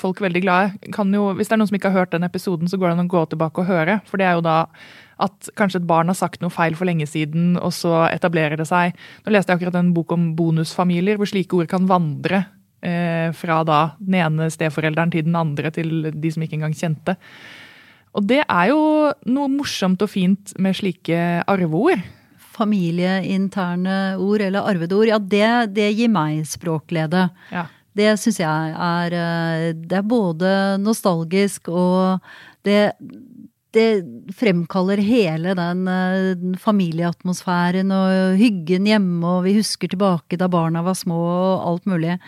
folk 0.00 0.22
veldig 0.24 0.40
glade. 0.42 0.94
Jo, 1.14 1.28
hvis 1.38 1.50
det 1.50 1.54
er 1.54 1.60
noen 1.60 1.68
som 1.70 1.76
ikke 1.78 1.92
har 1.92 2.04
hørt 2.04 2.14
den 2.14 2.26
episoden, 2.26 2.70
så 2.70 2.78
går 2.80 2.90
det 2.90 2.96
an 2.96 3.04
å 3.04 3.12
gå 3.12 3.24
tilbake 3.30 3.62
og 3.62 3.68
høre. 3.68 4.00
For 4.08 4.20
det 4.20 4.26
er 4.28 4.38
jo 4.38 4.46
da 4.46 4.64
At 5.18 5.48
kanskje 5.58 5.80
et 5.80 5.86
barn 5.88 6.06
har 6.06 6.14
sagt 6.14 6.38
noe 6.38 6.54
feil 6.54 6.76
for 6.78 6.86
lenge 6.86 7.02
siden, 7.10 7.56
og 7.58 7.72
så 7.74 8.04
etablerer 8.06 8.54
det 8.54 8.68
seg. 8.70 8.94
Nå 9.26 9.32
leste 9.34 9.50
jeg 9.50 9.58
akkurat 9.58 9.74
en 9.80 9.90
bok 9.90 10.12
om 10.14 10.28
bonusfamilier, 10.38 11.18
hvor 11.18 11.26
slike 11.26 11.58
ord 11.58 11.66
kan 11.66 11.88
vandre 11.90 12.44
eh, 12.86 13.32
fra 13.34 13.64
da 13.66 13.80
den 13.98 14.14
ene 14.20 14.46
steforelderen 14.46 15.10
til 15.10 15.26
den 15.26 15.34
andre, 15.34 15.72
til 15.74 16.12
de 16.14 16.30
som 16.30 16.44
ikke 16.44 16.60
engang 16.60 16.76
kjente. 16.78 17.16
Og 18.16 18.28
det 18.28 18.44
er 18.44 18.70
jo 18.70 18.80
noe 19.30 19.50
morsomt 19.52 20.02
og 20.02 20.10
fint 20.12 20.54
med 20.58 20.78
slike 20.78 21.18
arveord. 21.50 22.02
Familieinterne 22.58 23.98
ord 24.18 24.42
eller 24.42 24.66
arvede 24.66 24.96
ord, 24.96 25.10
ja, 25.10 25.18
det, 25.18 25.74
det 25.76 25.92
gir 25.94 26.10
meg 26.10 26.46
språkglede. 26.48 27.28
Ja. 27.54 27.68
Det 27.98 28.12
syns 28.20 28.38
jeg 28.42 28.74
er 28.74 29.16
eh, 29.18 29.64
Det 29.74 29.98
er 30.00 30.06
både 30.06 30.52
nostalgisk 30.82 31.70
og 31.72 32.22
det, 32.66 32.92
det 33.74 33.88
fremkaller 34.36 35.00
hele 35.00 35.54
den 35.56 35.86
uh, 35.88 36.58
familieatmosfæren 36.60 37.92
og 37.94 38.36
hyggen 38.36 38.88
hjemme, 38.90 39.22
og 39.22 39.46
vi 39.46 39.54
husker 39.56 39.88
tilbake 39.88 40.36
da 40.40 40.50
barna 40.52 40.82
var 40.84 40.98
små 40.98 41.20
og 41.22 41.68
alt 41.70 41.88
mulig. 41.88 42.18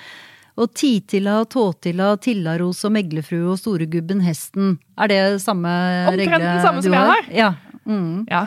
Og 0.61 0.71
Titilla, 0.77 1.41
Tåtilla, 1.51 2.15
Tillaros 2.23 2.85
og 2.87 2.95
Meglerfrue 2.95 3.53
og 3.53 3.61
Storegubben 3.61 4.23
Hesten. 4.25 4.79
Er 5.01 5.13
det 5.13 5.21
samme 5.45 5.71
Omtrent 6.11 6.25
regle 6.31 6.41
den 6.47 6.65
samme 6.65 6.85
som 6.85 6.97
jeg 6.97 7.13
har. 7.13 7.31
Ja. 7.35 7.53
Mm. 7.85 8.27
ja. 8.31 8.47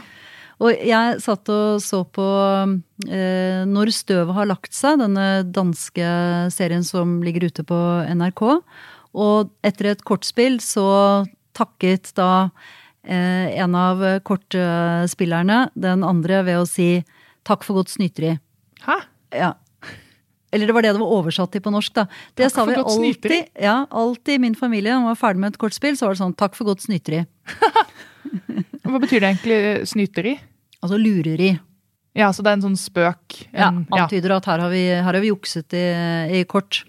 Og 0.63 0.83
jeg 0.87 1.19
satt 1.19 1.49
og 1.51 1.81
så 1.83 2.03
på 2.07 2.25
eh, 3.09 3.63
Når 3.67 3.91
støvet 3.91 4.35
har 4.37 4.47
lagt 4.47 4.75
seg, 4.75 5.01
denne 5.01 5.43
danske 5.43 6.07
serien 6.55 6.85
som 6.87 7.17
ligger 7.25 7.49
ute 7.51 7.65
på 7.67 7.79
NRK. 8.15 8.43
Og 9.13 9.51
etter 9.65 9.91
et 9.91 10.05
kortspill 10.07 10.61
så 10.63 10.87
takket 11.53 12.13
da 12.17 12.47
eh, 13.03 13.51
en 13.61 13.75
av 13.77 14.05
kortspillerne 14.25 15.67
den 15.75 16.07
andre 16.07 16.41
ved 16.47 16.61
å 16.61 16.69
si 16.69 17.03
takk 17.45 17.67
for 17.67 17.81
godt 17.81 17.91
snyteri. 17.93 18.37
Hæ? 18.87 18.97
Ja. 19.35 19.51
Eller 20.53 20.69
det 20.69 20.75
var 20.77 20.85
det 20.85 20.93
det 20.93 21.01
var 21.01 21.13
oversatt 21.17 21.51
til 21.53 21.63
på 21.65 21.73
norsk, 21.73 21.95
da. 21.97 22.05
Det 22.37 22.45
Takk 22.45 22.53
sa 22.53 22.65
vi 22.69 22.77
alltid, 22.77 23.51
ja, 23.57 23.77
alltid 23.89 24.37
i 24.37 24.41
min 24.45 24.55
familie. 24.55 24.93
Når 24.93 25.01
man 25.01 25.11
var 25.15 25.21
ferdig 25.21 25.41
med 25.41 25.55
et 25.55 25.61
kortspill, 25.61 25.97
så 25.97 26.05
var 26.05 26.13
det 26.13 26.21
sånn 26.21 26.35
takk 26.37 26.57
for 26.57 26.69
godt 26.69 26.85
snyteri. 26.85 27.23
Hva 28.85 29.01
betyr 29.01 29.23
det 29.23 29.31
egentlig, 29.31 29.61
snyteri? 29.89 30.35
Altså 30.83 30.99
lureri. 30.99 31.53
Ja, 32.13 32.27
så 32.29 32.43
det 32.45 32.51
er 32.51 32.59
en 32.59 32.65
sånn 32.67 32.77
spøk. 32.77 33.39
En, 33.55 33.79
ja. 33.89 34.03
antyder 34.03 34.35
at 34.35 34.45
her 34.51 34.61
har 34.61 34.69
vi, 34.73 34.83
her 34.93 35.07
har 35.09 35.21
vi 35.23 35.31
jukset 35.31 35.73
i, 35.73 35.87
i 36.41 36.43
kort. 36.45 36.83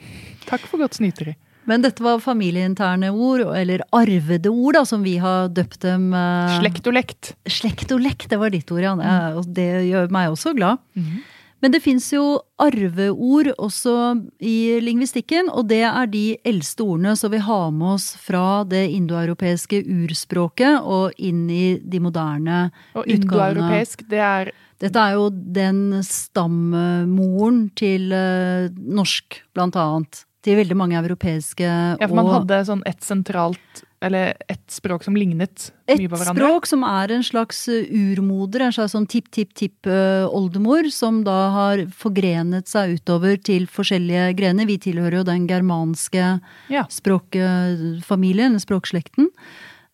Takk 0.50 0.66
for 0.68 0.82
godt 0.82 0.98
snyteri. 0.98 1.36
Men 1.64 1.80
dette 1.80 2.04
var 2.04 2.18
familieinterne 2.20 3.08
ord, 3.08 3.40
eller 3.56 3.80
arvede 3.96 4.50
ord, 4.52 4.74
da, 4.76 4.82
som 4.84 5.00
vi 5.06 5.14
har 5.22 5.48
døpt 5.48 5.78
dem. 5.86 6.10
eh, 6.12 6.58
Slekt 6.58 6.90
og 6.90 6.92
lekt. 6.98 7.30
Slekt 7.48 7.94
og 7.96 8.02
lekt, 8.04 8.26
det 8.28 8.36
var 8.42 8.52
ditt 8.52 8.68
ord, 8.74 8.82
Jan. 8.84 9.00
Mm. 9.00 9.38
Det 9.56 9.70
gjør 9.88 10.12
meg 10.12 10.34
også 10.34 10.52
glad. 10.58 10.82
Men 11.64 11.72
det 11.72 11.80
fins 11.80 12.10
jo 12.12 12.42
arveord 12.60 13.48
også 13.56 13.92
i 14.44 14.82
lingvistikken, 14.84 15.46
og 15.48 15.70
det 15.70 15.80
er 15.88 16.10
de 16.12 16.24
eldste 16.44 16.84
ordene 16.84 17.14
som 17.16 17.32
vi 17.32 17.40
har 17.40 17.70
med 17.72 17.94
oss 17.94 18.10
fra 18.20 18.66
det 18.68 18.82
indoeuropeiske 18.92 19.80
urspråket 19.80 20.84
og 20.84 21.16
inn 21.16 21.46
i 21.48 21.78
de 21.80 22.02
moderne 22.04 22.66
Og 22.92 23.06
utgavene. 23.06 23.16
indoeuropeisk, 23.16 24.04
det 24.12 24.20
er 24.20 24.52
Dette 24.84 25.00
er 25.00 25.16
jo 25.16 25.30
den 25.32 26.02
stammoren 26.04 27.62
til 27.78 28.12
eh, 28.12 28.68
norsk, 28.74 29.40
blant 29.56 29.78
annet. 29.80 30.24
Til 30.44 30.58
veldig 30.60 30.76
mange 30.76 31.00
europeiske 31.00 31.64
Ja, 31.64 32.04
for 32.04 32.18
man 32.18 32.28
og 32.28 32.40
hadde 32.42 32.58
sånn 32.68 32.84
ett 32.84 33.00
sentralt 33.06 33.84
Eller 34.04 34.34
ett 34.52 34.64
språk 34.70 35.04
som 35.06 35.16
lignet 35.16 35.70
et 35.88 35.96
mye 36.00 36.10
på 36.12 36.18
hverandre. 36.20 36.36
Et 36.36 36.44
språk 36.44 36.66
som 36.68 36.82
er 36.84 37.14
en 37.16 37.24
slags 37.24 37.62
eh, 37.72 37.86
urmoder, 37.88 38.66
en 38.66 38.74
slags 38.76 38.92
sånn 38.92 39.06
tipp-tipp-tipp-oldemor, 39.10 40.90
som 40.92 41.22
da 41.26 41.36
har 41.54 41.84
forgrenet 41.96 42.68
seg 42.70 42.98
utover 42.98 43.38
til 43.40 43.66
forskjellige 43.70 44.34
grener. 44.38 44.68
Vi 44.68 44.78
tilhører 44.90 45.20
jo 45.22 45.26
den 45.28 45.46
germanske 45.50 46.26
Ja. 46.72 46.84
språkfamilien, 46.92 48.58
språkslekten. 48.60 49.30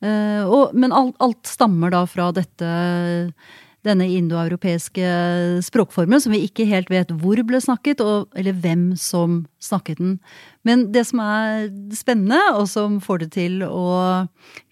Eh, 0.02 0.42
og, 0.48 0.72
men 0.74 0.92
alt, 0.96 1.16
alt 1.20 1.44
stammer 1.46 1.92
da 1.92 2.04
fra 2.08 2.30
dette 2.32 2.70
denne 3.86 4.06
indoeuropeiske 4.12 5.10
språkformen 5.64 6.20
som 6.20 6.34
vi 6.34 6.42
ikke 6.46 6.68
helt 6.68 6.90
vet 6.92 7.12
hvor 7.22 7.40
ble 7.46 7.60
snakket, 7.62 8.02
og, 8.04 8.28
eller 8.36 8.56
hvem 8.60 8.90
som 9.00 9.44
snakket 9.62 10.00
den. 10.00 10.18
Men 10.66 10.88
det 10.92 11.06
som 11.08 11.22
er 11.24 11.70
spennende, 11.96 12.40
og 12.58 12.68
som 12.68 12.98
får 13.00 13.24
det 13.24 13.30
til 13.38 13.62
å 13.64 14.26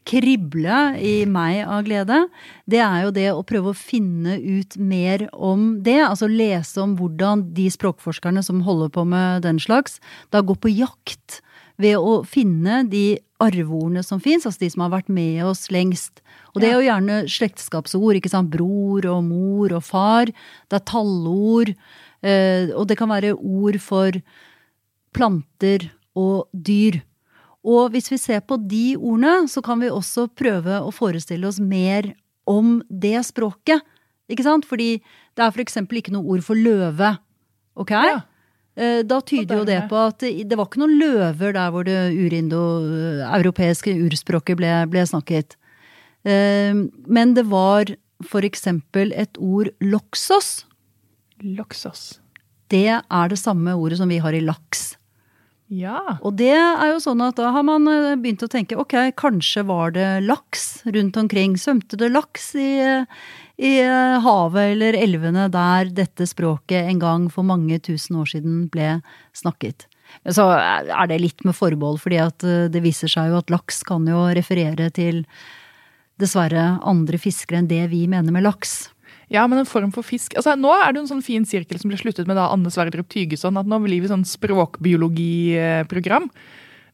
krible 0.09 0.77
i 1.05 1.15
meg 1.29 1.63
av 1.69 1.85
glede, 1.89 2.23
det 2.69 2.81
er 2.85 3.03
jo 3.05 3.13
det 3.17 3.27
å 3.33 3.45
prøve 3.49 3.73
å 3.73 3.77
finne 3.77 4.39
ut 4.41 4.77
mer 4.81 5.27
om 5.33 5.83
det. 5.85 5.99
Altså 6.05 6.31
lese 6.31 6.81
om 6.85 6.97
hvordan 7.01 7.49
de 7.57 7.69
språkforskerne 7.73 8.45
som 8.45 8.65
holder 8.65 8.93
på 8.93 9.05
med 9.09 9.45
den 9.49 9.61
slags, 9.61 9.99
da 10.33 10.45
går 10.45 10.61
på 10.61 10.73
jakt 10.73 11.41
ved 11.79 11.97
å 11.97 12.25
finne 12.27 12.81
de 12.91 13.19
arveordene 13.41 14.03
som 14.03 14.19
fins, 14.21 14.45
altså 14.49 14.65
de 14.65 14.71
som 14.73 14.83
har 14.83 14.91
vært 14.97 15.09
med 15.15 15.45
oss 15.47 15.69
lengst. 15.71 16.21
Og 16.55 16.61
det 16.63 16.71
er 16.73 16.79
jo 16.81 16.89
gjerne 16.89 17.19
slektskapsord, 17.31 18.17
ikke 18.19 18.33
sant. 18.33 18.51
Bror 18.51 19.07
og 19.07 19.21
mor 19.29 19.75
og 19.77 19.85
far. 19.87 20.27
Det 20.27 20.81
er 20.81 20.87
tallord. 20.91 21.71
eh, 22.23 22.73
Og 22.75 22.89
det 22.89 22.97
kan 22.99 23.09
være 23.09 23.37
ord 23.39 23.79
for 23.79 24.11
planter 25.15 25.89
og 26.19 26.49
dyr. 26.53 27.01
Og 27.69 27.93
hvis 27.93 28.11
vi 28.13 28.19
ser 28.19 28.41
på 28.47 28.57
de 28.69 28.97
ordene, 28.97 29.47
så 29.51 29.63
kan 29.65 29.81
vi 29.83 29.91
også 29.93 30.29
prøve 30.35 30.81
å 30.83 30.93
forestille 30.95 31.47
oss 31.49 31.59
mer 31.61 32.13
om 32.49 32.79
det 32.89 33.19
språket. 33.29 33.83
Ikke 34.31 34.45
sant? 34.47 34.67
Fordi 34.69 34.99
det 35.37 35.45
er 35.45 35.53
for 35.55 35.63
eksempel 35.63 36.01
ikke 36.01 36.15
noe 36.15 36.27
ord 36.37 36.43
for 36.47 36.59
løve. 36.59 37.15
Ok? 37.79 37.91
Ja. 37.93 38.21
Eh, 38.79 39.03
Da 39.03 39.21
tyder 39.27 39.61
jo 39.63 39.67
det 39.67 39.81
på 39.91 39.99
at 40.07 40.23
det 40.23 40.57
var 40.59 40.69
ikke 40.69 40.83
noen 40.85 40.99
løver 41.01 41.55
der 41.57 41.73
hvor 41.75 41.87
det 41.89 41.99
urindoeuropeiske 42.15 43.95
urspråket 44.07 44.59
ble, 44.61 44.71
ble 44.91 45.03
snakket. 45.09 45.57
Eh, 46.25 46.75
Men 47.07 47.35
det 47.35 47.47
var 47.51 47.91
for 48.27 48.43
eksempel 48.47 49.13
et 49.15 49.37
ord 49.39 49.71
loksos. 49.81 50.65
Loksos. 51.43 52.19
Det 52.69 52.87
er 53.01 53.29
det 53.31 53.39
samme 53.39 53.75
ordet 53.79 53.99
som 54.01 54.09
vi 54.11 54.19
har 54.23 54.35
i 54.35 54.43
laks. 54.45 54.97
Ja. 55.69 56.19
Og 56.25 56.37
det 56.41 56.55
er 56.57 56.95
jo 56.95 57.01
sånn 57.03 57.21
at 57.21 57.37
da 57.37 57.51
har 57.53 57.65
man 57.67 57.87
eh, 57.89 58.15
begynt 58.17 58.43
å 58.43 58.49
tenke 58.51 58.79
ok, 58.81 59.13
kanskje 59.19 59.67
var 59.69 59.93
det 59.97 60.23
laks 60.25 60.83
rundt 60.89 61.17
omkring. 61.21 61.59
Svømte 61.61 61.99
det 62.01 62.09
laks 62.15 62.55
i, 62.57 62.71
i 63.59 63.81
eh, 63.83 64.21
havet 64.23 64.73
eller 64.73 64.95
elvene 64.95 65.49
der 65.51 65.91
dette 65.91 66.27
språket 66.31 66.87
en 66.87 67.01
gang 67.03 67.27
for 67.33 67.43
mange 67.47 67.79
tusen 67.83 68.17
år 68.21 68.27
siden 68.31 68.69
ble 68.71 69.01
snakket. 69.37 69.89
Så 70.31 70.47
er 70.49 71.09
det 71.11 71.19
litt 71.21 71.45
med 71.45 71.57
forbehold, 71.59 71.99
fordi 72.01 72.21
at 72.23 72.45
eh, 72.47 72.69
det 72.73 72.83
viser 72.85 73.09
seg 73.11 73.33
jo 73.33 73.41
at 73.43 73.51
laks 73.53 73.83
kan 73.87 74.07
jo 74.09 74.29
referere 74.37 74.89
til 74.95 75.25
dessverre 76.19 76.79
andre 76.87 77.19
fiskere 77.21 77.59
enn 77.61 77.71
det 77.71 77.85
vi 77.93 78.07
mener 78.11 78.33
med 78.35 78.47
laks. 78.47 78.91
ja, 79.29 79.47
men 79.47 79.59
en 79.61 79.69
form 79.69 79.93
for 79.93 80.03
fisk 80.03 80.35
altså 80.37 80.57
Nå 80.57 80.73
er 80.73 80.93
det 80.93 81.01
en 81.03 81.11
sånn 81.11 81.23
fin 81.23 81.45
sirkel 81.47 81.79
som 81.79 81.91
ble 81.91 81.99
sluttet 82.01 82.27
med 82.27 82.37
da 82.39 82.49
Anne 82.53 82.71
Sverdrup 82.71 83.09
Tygeson. 83.11 83.59
At 83.59 83.67
nå 83.67 83.79
blir 83.83 84.01
vi 84.03 84.09
sånn 84.09 84.27
språkbiologiprogram 84.27 86.31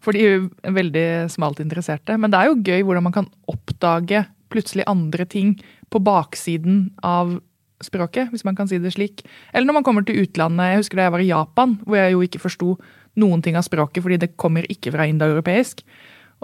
for 0.05 0.13
de 0.13 0.51
veldig 0.65 1.31
smalt 1.33 1.61
interesserte. 1.61 2.17
Men 2.21 2.33
det 2.33 2.41
er 2.41 2.51
jo 2.51 2.61
gøy 2.61 2.83
hvordan 2.85 3.07
man 3.07 3.17
kan 3.17 3.29
oppdage 3.49 4.27
plutselig 4.55 4.87
andre 4.91 5.27
ting 5.31 5.57
på 5.93 6.01
baksiden 6.07 6.87
av 7.05 7.37
språket, 7.85 8.31
hvis 8.33 8.45
man 8.47 8.57
kan 8.57 8.69
si 8.71 8.79
det 8.81 8.95
slik. 8.95 9.25
Eller 9.53 9.69
når 9.69 9.81
man 9.81 9.85
kommer 9.87 10.07
til 10.07 10.23
utlandet. 10.23 10.71
Jeg 10.73 10.81
husker 10.85 11.01
da 11.01 11.09
jeg 11.09 11.15
var 11.17 11.25
i 11.25 11.29
Japan, 11.33 11.75
hvor 11.85 11.99
jeg 11.99 12.15
jo 12.15 12.23
ikke 12.25 12.41
forsto 12.41 12.77
noen 13.21 13.43
ting 13.45 13.59
av 13.59 13.67
språket 13.67 14.03
fordi 14.03 14.17
det 14.25 14.33
kommer 14.41 14.67
ikke 14.73 14.91
fra 14.95 15.05
indoeuropeisk. 15.11 15.83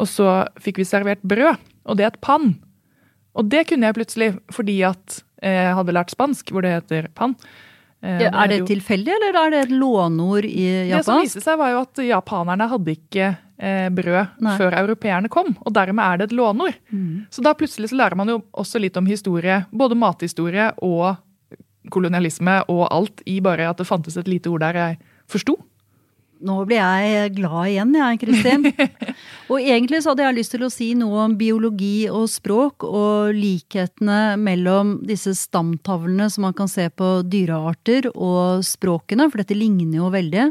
Og 0.01 0.07
så 0.11 0.27
fikk 0.63 0.83
vi 0.83 0.87
servert 0.89 1.23
brød, 1.27 1.59
og 1.87 1.97
det 1.99 2.05
er 2.07 2.13
et 2.13 2.21
pann. 2.25 2.53
Og 3.39 3.49
det 3.51 3.65
kunne 3.71 3.89
jeg 3.89 3.97
plutselig 3.99 4.31
fordi 4.55 4.79
at 4.87 5.21
eh, 5.43 5.65
jeg 5.71 5.75
hadde 5.79 5.95
lært 5.97 6.13
spansk, 6.15 6.51
hvor 6.53 6.67
det 6.67 6.75
heter 6.77 7.09
pann. 7.17 7.35
Eh, 8.03 8.25
Ja, 8.27 8.31
er 8.45 8.49
det 8.53 8.63
tilfeldig, 8.71 9.13
eller 9.17 9.39
er 9.43 9.55
det 9.55 9.61
et 9.67 9.75
låneord 9.77 10.47
i 10.49 10.67
Det 10.91 11.05
som 11.07 11.21
viste 11.23 11.43
seg, 11.45 11.59
var 11.61 11.73
jo 11.75 11.83
at 11.87 12.03
japanerne 12.07 12.69
hadde 12.73 12.97
ikke 12.97 13.33
brød 13.61 14.41
Nei. 14.41 14.55
før 14.57 14.77
europeerne 14.79 15.29
kom. 15.33 15.53
Og 15.61 15.75
dermed 15.77 16.01
er 16.05 16.21
det 16.21 16.31
et 16.31 16.37
lånord. 16.39 16.79
Mm. 16.89 17.27
Så 17.31 17.45
da 17.45 17.53
plutselig 17.53 17.91
så 17.91 17.99
lærer 18.01 18.17
man 18.17 18.33
jo 18.33 18.39
også 18.57 18.81
litt 18.81 18.97
om 18.97 19.09
historie. 19.09 19.63
Både 19.71 19.99
mathistorie 19.99 20.71
og 20.81 21.19
kolonialisme 21.93 22.61
og 22.69 22.87
alt 22.91 23.25
i 23.29 23.41
bare 23.45 23.71
at 23.71 23.81
det 23.81 23.89
fantes 23.89 24.19
et 24.21 24.31
lite 24.31 24.53
ord 24.53 24.65
der 24.65 24.81
jeg 24.81 25.01
forsto. 25.31 25.59
Nå 26.41 26.63
blir 26.65 26.79
jeg 26.81 27.35
glad 27.37 27.69
igjen, 27.69 27.91
jeg, 27.99 28.19
Kristin. 28.23 28.63
og 29.53 29.59
egentlig 29.61 29.99
så 30.01 30.15
hadde 30.15 30.25
jeg 30.25 30.37
lyst 30.39 30.55
til 30.55 30.63
å 30.65 30.71
si 30.73 30.87
noe 30.97 31.27
om 31.27 31.35
biologi 31.37 32.09
og 32.09 32.31
språk, 32.33 32.87
og 32.89 33.35
likhetene 33.37 34.39
mellom 34.41 34.95
disse 35.05 35.35
stamtavlene 35.37 36.31
som 36.33 36.47
man 36.49 36.57
kan 36.57 36.71
se 36.71 36.87
på 36.89 37.19
dyrearter, 37.29 38.09
og 38.15 38.65
språkene, 38.65 39.29
for 39.29 39.43
dette 39.43 39.59
ligner 39.59 40.01
jo 40.01 40.09
veldig. 40.15 40.47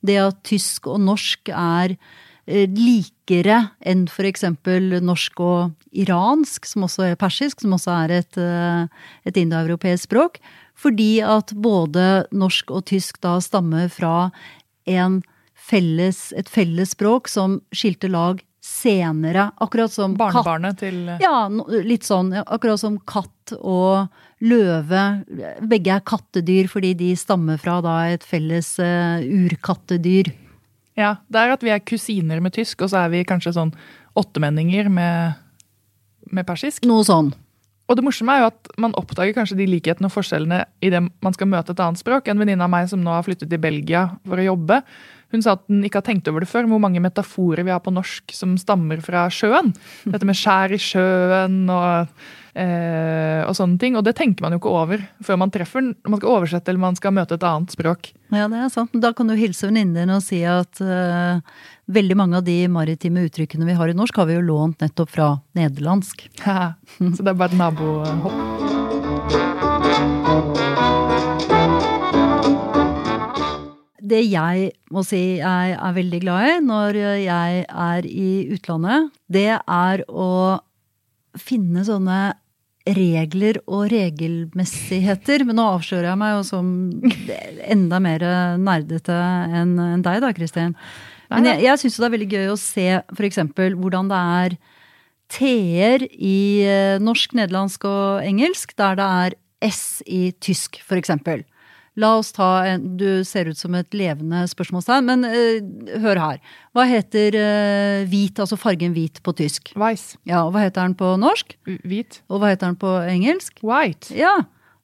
Det 0.00 0.16
at 0.22 0.40
tysk 0.48 0.88
og 0.94 1.04
norsk 1.04 1.52
er 1.52 1.98
eh, 1.98 2.24
likere 2.46 3.58
enn 3.82 4.06
eksempel 4.06 5.00
norsk 5.02 5.40
og 5.42 5.72
iransk, 5.90 6.66
som 6.66 6.86
også 6.86 7.10
er 7.10 7.18
persisk, 7.18 7.60
som 7.60 7.74
også 7.74 7.90
er 8.04 8.10
et, 8.20 8.38
eh, 8.38 8.86
et 9.26 9.36
indoeuropeisk 9.36 10.06
språk. 10.06 10.38
Fordi 10.76 11.20
at 11.22 11.52
både 11.54 12.26
norsk 12.32 12.70
og 12.70 12.86
tysk 12.86 13.20
da 13.20 13.40
stammer 13.40 13.88
fra 13.88 14.30
en 14.86 15.22
felles, 15.54 16.32
et 16.36 16.48
felles 16.48 16.92
språk 16.94 17.28
som 17.28 17.60
skilte 17.72 18.08
lag 18.08 18.42
senere. 18.66 19.50
Akkurat 19.62 19.92
som 19.92 20.14
katt 20.14 20.34
Barnebarnet 20.34 20.78
til 20.78 21.06
ja, 21.22 21.48
litt 21.86 22.06
sånn. 22.06 22.32
Akkurat 22.46 22.80
som 22.82 22.98
katt 23.06 23.54
og 23.58 24.08
løve. 24.44 25.02
Begge 25.66 25.96
er 25.96 26.06
kattedyr 26.06 26.68
fordi 26.68 26.92
de 26.98 27.12
stammer 27.16 27.58
fra 27.62 27.80
da 27.84 27.98
et 28.12 28.26
felles 28.26 28.74
eh, 28.82 29.22
urkattedyr. 29.22 30.45
Ja, 30.96 31.18
det 31.28 31.42
er 31.42 31.52
at 31.52 31.64
vi 31.64 31.72
er 31.74 31.82
kusiner 31.84 32.40
med 32.44 32.54
tysk, 32.56 32.82
og 32.84 32.92
så 32.92 33.04
er 33.04 33.12
vi 33.12 33.26
kanskje 33.28 33.54
sånn 33.56 33.74
åttemenninger 34.16 34.88
med, 34.92 35.42
med 36.32 36.48
persisk. 36.48 36.86
Noe 36.88 37.04
sånn. 37.04 37.34
Og 37.86 37.98
det 37.98 38.02
morsomme 38.02 38.34
er 38.34 38.42
jo 38.42 38.48
at 38.48 38.70
man 38.82 38.96
oppdager 38.98 39.36
kanskje 39.36 39.60
de 39.60 39.68
likhetene 39.70 40.08
og 40.08 40.14
forskjellene 40.16 40.64
i 40.82 40.90
det 40.90 41.04
man 41.04 41.36
skal 41.36 41.50
møte 41.52 41.70
et 41.74 41.82
annet 41.84 42.00
språk. 42.00 42.26
En 42.26 42.40
venninne 42.40 42.64
av 42.64 42.72
meg 42.72 42.88
som 42.90 43.02
nå 43.02 43.12
har 43.14 43.26
flyttet 43.26 43.52
til 43.52 43.62
Belgia 43.62 44.08
for 44.26 44.42
å 44.42 44.48
jobbe, 44.48 44.80
hun 45.34 45.42
sa 45.42 45.54
at 45.56 45.62
hun 45.70 45.84
ikke 45.86 46.00
har 46.00 46.06
tenkt 46.06 46.28
over 46.30 46.42
det 46.42 46.50
før, 46.50 46.66
hvor 46.70 46.82
mange 46.82 47.02
metaforer 47.02 47.66
vi 47.66 47.74
har 47.74 47.82
på 47.82 47.94
norsk 47.94 48.34
som 48.34 48.56
stammer 48.58 49.02
fra 49.04 49.26
sjøen. 49.30 49.72
Dette 50.06 50.26
med 50.26 50.38
skjær 50.38 50.74
i 50.74 50.80
sjøen 50.82 51.64
og, 51.70 52.26
og 52.56 53.52
sånne 53.58 53.76
ting. 53.80 53.96
Og 53.98 54.04
det 54.06 54.14
tenker 54.16 54.44
man 54.44 54.54
jo 54.54 54.60
ikke 54.62 54.72
over 54.72 55.02
før 55.24 55.40
man 55.42 55.52
treffer 55.52 55.84
den, 55.84 55.94
når 56.04 56.14
man 56.14 56.20
skal 56.22 56.32
oversette 56.32 56.72
eller 56.72 56.82
man 56.86 56.96
skal 56.96 57.12
møte 57.16 57.36
et 57.36 57.44
annet 57.46 57.74
språk. 57.74 58.12
Ja, 58.34 58.48
det 58.50 58.58
er 58.58 58.70
sant. 58.72 58.94
Da 59.02 59.12
kan 59.14 59.28
du 59.30 59.36
hilse 59.38 59.68
venninnen 59.68 59.94
din 59.94 60.14
og 60.14 60.24
si 60.24 60.40
at 60.48 60.80
eh, 60.82 61.42
veldig 61.92 62.16
mange 62.18 62.40
av 62.40 62.46
de 62.46 62.56
maritime 62.72 63.26
uttrykkene 63.28 63.68
vi 63.68 63.76
har 63.78 63.90
i 63.90 63.96
norsk, 63.96 64.16
har 64.18 64.30
vi 64.30 64.38
jo 64.38 64.46
lånt 64.46 64.82
nettopp 64.82 65.12
fra 65.14 65.28
nederlandsk. 65.58 66.26
Så 67.16 67.20
det 67.20 67.30
er 67.30 67.38
bare 67.38 67.52
et 67.52 67.60
nabohopp. 67.60 68.66
Det 74.06 74.22
jeg 74.22 74.70
må 74.94 75.02
si 75.02 75.20
jeg 75.40 75.74
er 75.74 75.94
veldig 75.96 76.18
glad 76.22 76.48
i 76.48 76.58
når 76.62 76.98
jeg 77.24 77.64
er 77.66 78.06
i 78.06 78.30
utlandet, 78.54 79.10
det 79.26 79.48
er 79.58 80.04
å 80.06 80.60
finne 81.36 81.82
sånne 81.86 82.20
regler 82.86 83.58
og 83.66 83.88
regelmessigheter. 83.90 85.44
Men 85.48 85.58
nå 85.58 85.66
avslører 85.74 86.10
jeg 86.12 86.20
meg 86.20 86.36
jo 86.36 86.46
som 86.46 86.70
enda 87.66 88.00
mer 88.02 88.24
nerdete 88.62 89.18
enn 89.62 89.76
deg 90.06 90.22
da, 90.24 90.32
Kristin. 90.36 90.76
Men 91.32 91.48
jeg, 91.50 91.64
jeg 91.66 91.82
syns 91.82 91.98
det 91.98 92.06
er 92.06 92.14
veldig 92.14 92.30
gøy 92.30 92.48
å 92.52 92.60
se 92.60 92.86
f.eks. 93.16 93.42
hvordan 93.74 94.10
det 94.12 94.22
er 94.38 94.58
T-er 95.32 96.04
i 96.06 96.62
eh, 96.62 97.00
norsk, 97.02 97.34
nederlandsk 97.34 97.86
og 97.90 98.22
engelsk, 98.22 98.76
der 98.78 98.98
det 98.98 99.06
er 99.24 99.36
S 99.66 100.04
i 100.06 100.28
tysk, 100.38 100.78
f.eks. 100.86 101.10
La 101.96 102.12
oss 102.18 102.32
ta 102.36 102.48
en 102.68 102.82
Du 103.00 103.24
ser 103.24 103.48
ut 103.48 103.58
som 103.58 103.74
et 103.78 103.94
levende 103.96 104.42
spørsmålstegn, 104.50 105.06
men 105.08 105.24
uh, 105.24 106.00
hør 106.02 106.20
her. 106.20 106.42
Hva 106.76 106.84
heter 106.88 107.36
uh, 107.40 108.04
hvit, 108.10 108.36
altså 108.42 108.58
fargen 108.60 108.92
hvit, 108.96 109.22
på 109.24 109.32
tysk? 109.36 109.72
Weiss. 109.80 110.14
Ja, 110.28 110.44
og 110.44 110.52
hva 110.54 110.66
heter 110.66 110.84
den 110.84 110.96
på 110.98 111.14
norsk? 111.20 111.56
Hvit. 111.88 112.20
Og 112.28 112.42
hva 112.42 112.52
heter 112.52 112.68
den 112.68 112.78
på 112.82 112.92
engelsk? 113.08 113.64
White. 113.64 114.12
Ja. 114.16 114.34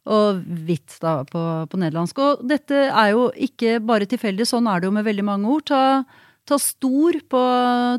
Og 0.09 0.41
hvitt 0.67 0.97
da 1.05 1.21
på, 1.29 1.41
på 1.71 1.79
nederlandsk. 1.79 2.19
Og 2.19 2.43
dette 2.49 2.89
er 2.89 3.13
jo 3.13 3.29
ikke 3.37 3.77
bare 3.85 4.09
tilfeldig, 4.09 4.49
sånn 4.49 4.67
er 4.67 4.83
det 4.83 4.89
jo 4.89 4.97
med 4.97 5.07
veldig 5.07 5.27
mange 5.29 5.53
ord. 5.53 5.69
Ta, 5.69 5.83
ta 6.49 6.59
stor 6.59 7.21
på 7.31 7.43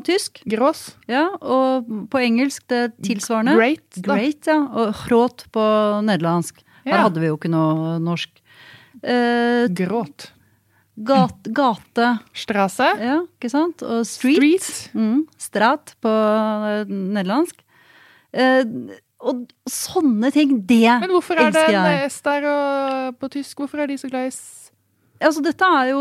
tysk, 0.04 0.42
Gross. 0.50 0.90
ja, 1.08 1.28
og 1.40 1.88
på 2.12 2.20
engelsk 2.20 2.66
det 2.68 2.90
tilsvarende. 3.06 3.56
Great. 3.56 3.86
Da. 3.96 4.08
Great, 4.10 4.50
ja. 4.50 4.58
Og 4.74 5.06
hrot 5.06 5.46
på 5.54 5.64
nederlandsk. 6.04 6.60
Her 6.84 7.06
hadde 7.06 7.22
vi 7.22 7.30
jo 7.30 7.38
ikke 7.38 7.52
noe 7.54 7.96
norsk. 8.04 8.42
Eh, 9.04 9.66
Gråt. 9.76 10.30
gat, 10.96 11.48
gate, 11.52 12.06
Strasse. 12.32 12.86
ja, 13.02 13.18
ikke 13.36 13.50
sant? 13.50 13.82
Og 13.82 14.04
street. 14.06 14.62
Street. 14.62 14.94
Mm, 14.94 15.24
strat 15.38 15.94
på 16.00 16.08
eh, 16.10 16.84
nederlandsk. 16.88 17.60
Uh, 18.34 18.90
og 19.24 19.44
sånne 19.70 20.32
ting, 20.34 20.56
det 20.66 20.80
elsker 20.80 20.88
jeg. 20.88 21.00
Men 21.04 21.12
hvorfor 21.14 21.38
er 21.38 21.52
det 21.54 21.66
en. 21.70 22.08
S 22.10 22.16
der 22.26 22.46
og 22.50 23.18
på 23.20 23.28
tysk? 23.30 23.60
Hvorfor 23.62 23.84
er 23.84 23.86
de 23.92 23.96
så 24.00 24.10
glad 24.10 24.26
i 24.26 24.32
S? 24.34 24.40
Altså, 25.22 25.40
dette 25.46 25.64
er 25.64 25.92
jo 25.92 26.00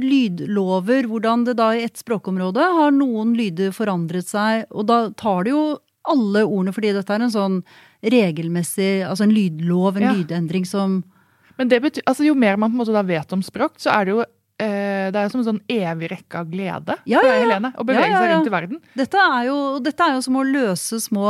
lydlover, 0.00 1.08
hvordan 1.10 1.42
det 1.48 1.56
da 1.58 1.72
i 1.74 1.82
ett 1.84 1.98
språkområde 1.98 2.62
har 2.78 2.94
noen 2.94 3.34
lyder 3.36 3.74
forandret 3.74 4.28
seg, 4.30 4.64
og 4.70 4.86
da 4.88 5.00
tar 5.18 5.44
det 5.48 5.52
jo 5.56 5.64
alle 6.06 6.44
ordene, 6.46 6.72
fordi 6.72 6.92
dette 6.94 7.12
er 7.16 7.24
en 7.26 7.34
sånn 7.34 7.58
regelmessig, 8.06 9.02
altså 9.08 9.26
en 9.26 9.34
lydlov, 9.34 9.96
en 9.98 10.02
Ja. 10.06 10.12
lydendring 10.14 10.64
som 10.66 11.02
Men 11.56 11.70
det 11.72 11.82
betyr, 11.84 12.04
altså 12.06 12.26
jo 12.26 12.34
mer 12.38 12.58
man 12.60 12.72
på 12.72 12.76
en 12.76 12.82
måte 12.84 12.96
da 12.96 13.04
vet 13.06 13.32
om 13.36 13.44
språk, 13.44 13.78
så 13.80 13.92
er 13.94 14.06
det 14.06 14.14
jo 14.14 14.20
eh, 14.22 15.08
det 15.12 15.20
er 15.20 15.30
som 15.32 15.42
en 15.42 15.48
sånn 15.48 15.62
evig 15.72 16.10
rekke 16.12 16.40
av 16.40 16.50
glede 16.52 16.96
Ja, 17.08 17.20
for 17.22 17.30
ja. 17.30 17.38
Helene. 17.42 17.72
Å 17.76 17.86
bevege 17.86 18.10
seg 18.12 18.32
rundt 18.32 18.50
i 18.50 18.54
verden. 18.56 18.82
Dette 18.98 19.22
er, 19.22 19.38
jo, 19.48 19.58
dette 19.84 20.08
er 20.08 20.16
jo 20.16 20.24
som 20.26 20.40
å 20.40 20.46
løse 20.46 21.00
små 21.02 21.28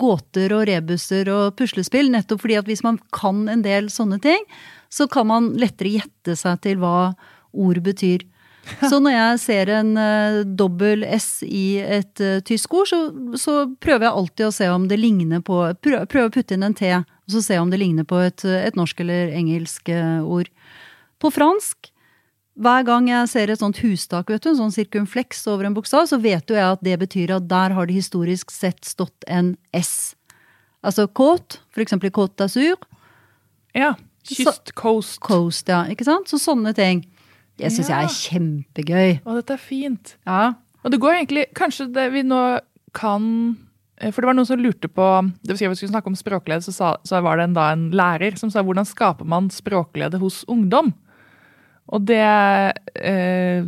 gåter 0.00 0.54
og 0.56 0.66
rebuser 0.70 1.30
og 1.34 1.56
puslespill, 1.58 2.12
nettopp 2.14 2.44
fordi 2.44 2.60
at 2.60 2.70
hvis 2.70 2.84
man 2.86 3.00
kan 3.14 3.46
en 3.50 3.64
del 3.66 3.90
sånne 3.92 4.20
ting, 4.22 4.46
så 4.94 5.08
kan 5.10 5.28
man 5.30 5.50
lettere 5.58 5.96
gjette 5.96 6.38
seg 6.38 6.62
til 6.64 6.78
hva 6.82 7.14
ord 7.54 7.82
betyr. 7.86 8.26
Så 8.90 8.96
når 9.02 9.12
jeg 9.12 9.40
ser 9.42 9.70
en 9.76 9.90
uh, 9.98 10.38
dobbel 10.44 11.04
S 11.04 11.42
i 11.44 11.76
et 11.80 12.20
uh, 12.24 12.38
tysk 12.48 12.72
ord, 12.78 12.88
så, 12.88 13.00
så 13.36 13.56
prøver 13.76 14.06
jeg 14.06 14.20
alltid 14.20 14.46
å 14.46 14.54
se 14.56 14.68
om 14.72 14.86
det 14.88 14.96
ligner 15.00 15.42
på 15.44 15.58
Prøver, 15.84 16.06
prøv 16.08 16.30
å 16.30 16.32
putte 16.32 16.56
inn 16.56 16.64
en 16.64 16.76
T, 16.76 16.88
og 17.26 17.32
så 17.36 17.42
se 17.42 17.58
om 17.60 17.70
det 17.72 17.78
ligner 17.80 18.04
på 18.04 18.18
et, 18.20 18.44
et 18.44 18.76
norsk 18.76 19.00
eller 19.00 19.32
engelsk 19.36 19.88
eh, 19.88 20.20
ord. 20.22 20.50
På 21.22 21.30
fransk 21.32 21.90
hver 22.54 22.84
gang 22.86 23.08
jeg 23.10 23.28
ser 23.32 23.50
et 23.50 23.58
sånt 23.58 23.80
hustak, 23.82 24.28
vet 24.30 24.44
du, 24.44 24.50
en 24.52 24.58
sånn 24.60 24.74
sirkumfleks 24.74 25.40
over 25.50 25.66
en 25.66 25.74
bokstav, 25.74 26.04
så 26.06 26.20
vet 26.22 26.46
jo 26.46 26.54
jeg 26.54 26.76
at 26.76 26.84
det 26.86 26.98
betyr 27.00 27.32
at 27.34 27.48
der 27.50 27.74
har 27.74 27.88
det 27.90 27.96
historisk 27.96 28.52
sett 28.54 28.84
stått 28.86 29.24
en 29.26 29.56
S. 29.74 30.14
Altså 30.84 31.08
côte, 31.08 31.58
for 31.74 31.82
eksempel 31.82 32.12
i 32.12 32.14
Côte 32.14 32.36
d'Azur. 32.38 32.76
Ja. 33.74 33.94
Kyst, 34.24 34.70
coast. 34.78 35.18
Coast, 35.24 35.68
ja. 35.68 35.82
Ikke 35.90 36.06
sant? 36.06 36.30
Så 36.30 36.38
sånne 36.38 36.70
ting. 36.76 37.02
Det 37.58 37.72
syns 37.72 37.88
Ja. 37.90 38.02
jeg 38.02 38.06
er 38.06 38.14
kjempegøy. 38.20 39.10
Å, 39.26 39.34
dette 39.40 39.56
er 39.56 39.64
fint. 39.64 40.14
Ja. 40.26 40.54
Og 40.84 40.92
det 40.92 41.00
går 41.00 41.14
egentlig 41.18 41.46
Kanskje 41.56 41.88
det 41.92 42.06
vi 42.12 42.22
nå 42.22 42.40
kan 42.94 43.56
For 44.12 44.20
det 44.20 44.28
var 44.28 44.36
noen 44.36 44.48
som 44.48 44.60
lurte 44.60 44.90
på 44.90 45.06
det 45.46 45.56
Vi 45.56 45.70
skulle 45.70 45.92
snakke 45.92 46.10
om 46.10 46.18
språklede, 46.18 46.64
så, 46.66 46.94
så 47.00 47.22
var 47.24 47.38
det 47.38 47.48
en, 47.48 47.56
da 47.56 47.70
en 47.72 47.86
lærer 47.94 48.36
som 48.40 48.50
sa 48.52 48.64
hvordan 48.64 48.88
skaper 48.88 49.28
man 49.28 49.48
språklede 49.54 50.20
hos 50.20 50.42
ungdom? 50.50 50.92
Og 51.92 52.04
det 52.08 52.24
eh, 52.24 53.64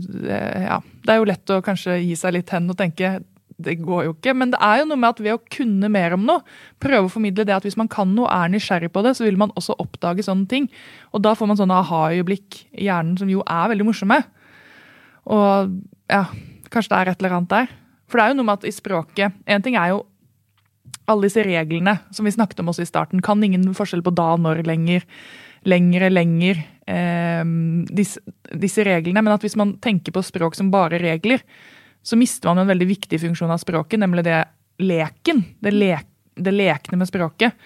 Ja, 0.66 0.80
det 1.04 1.14
er 1.14 1.20
jo 1.20 1.30
lett 1.30 1.52
å 1.54 1.62
kanskje 1.64 2.00
gi 2.02 2.14
seg 2.18 2.36
litt 2.38 2.52
hen 2.54 2.68
og 2.72 2.78
tenke 2.80 3.18
det 3.56 3.78
går 3.80 4.02
jo 4.04 4.14
ikke. 4.14 4.34
Men 4.36 4.52
det 4.52 4.60
er 4.60 4.82
jo 4.82 4.88
noe 4.90 5.00
med 5.00 5.14
at 5.14 5.22
ved 5.24 5.36
å 5.36 5.42
kunne 5.52 5.88
mer 5.92 6.16
om 6.16 6.26
noe, 6.28 6.44
prøve 6.82 7.08
å 7.08 7.12
formidle 7.12 7.46
det 7.48 7.54
at 7.56 7.64
hvis 7.66 7.78
man 7.80 7.88
kan 7.92 8.10
noe, 8.12 8.28
er 8.28 8.50
nysgjerrig 8.52 8.90
på 8.92 9.02
det, 9.06 9.14
så 9.16 9.24
vil 9.24 9.38
man 9.40 9.54
også 9.56 9.78
oppdage 9.82 10.26
sånne 10.26 10.48
ting. 10.50 10.68
Og 11.16 11.24
da 11.24 11.32
får 11.38 11.50
man 11.50 11.60
sånne 11.60 11.78
aha-øyeblikk 11.80 12.60
i 12.76 12.90
hjernen 12.90 13.16
som 13.20 13.30
jo 13.32 13.44
er 13.48 13.70
veldig 13.72 13.88
morsomme. 13.88 14.20
Og 15.32 15.72
ja, 16.12 16.26
kanskje 16.72 16.92
det 16.92 16.98
er 16.98 17.12
et 17.12 17.24
eller 17.24 17.38
annet 17.38 17.54
der. 17.54 17.72
For 18.06 18.20
det 18.20 18.26
er 18.26 18.34
jo 18.34 18.38
noe 18.38 18.46
med 18.50 18.60
at 18.60 18.68
i 18.68 18.70
språket 18.70 19.34
En 19.50 19.64
ting 19.64 19.74
er 19.74 19.90
jo 19.90 20.04
alle 21.06 21.28
disse 21.28 21.44
reglene 21.46 21.96
som 22.14 22.26
vi 22.26 22.34
snakket 22.34 22.60
om 22.62 22.72
også 22.72 22.84
i 22.84 22.88
starten. 22.88 23.22
Kan 23.24 23.44
ingen 23.44 23.66
forskjell 23.76 24.04
på 24.06 24.14
da, 24.16 24.32
når, 24.40 24.64
lenger, 24.66 25.06
lengre, 25.68 26.10
lenger. 26.10 26.60
Eh, 26.86 27.44
disse, 27.96 28.22
disse 28.52 28.84
reglene. 28.86 29.22
Men 29.22 29.36
at 29.36 29.46
hvis 29.46 29.58
man 29.58 29.76
tenker 29.82 30.14
på 30.14 30.24
språk 30.26 30.58
som 30.58 30.72
bare 30.74 31.00
regler, 31.02 31.44
så 32.06 32.18
mister 32.18 32.50
man 32.50 32.62
en 32.62 32.70
veldig 32.70 32.86
viktig 32.86 33.18
funksjon 33.22 33.50
av 33.50 33.58
språket, 33.62 33.98
nemlig 34.02 34.26
det 34.26 34.44
leken. 34.82 35.42
Det, 35.62 35.72
le, 35.74 35.96
det 36.36 36.54
lekne 36.54 37.00
med 37.00 37.10
språket. 37.10 37.56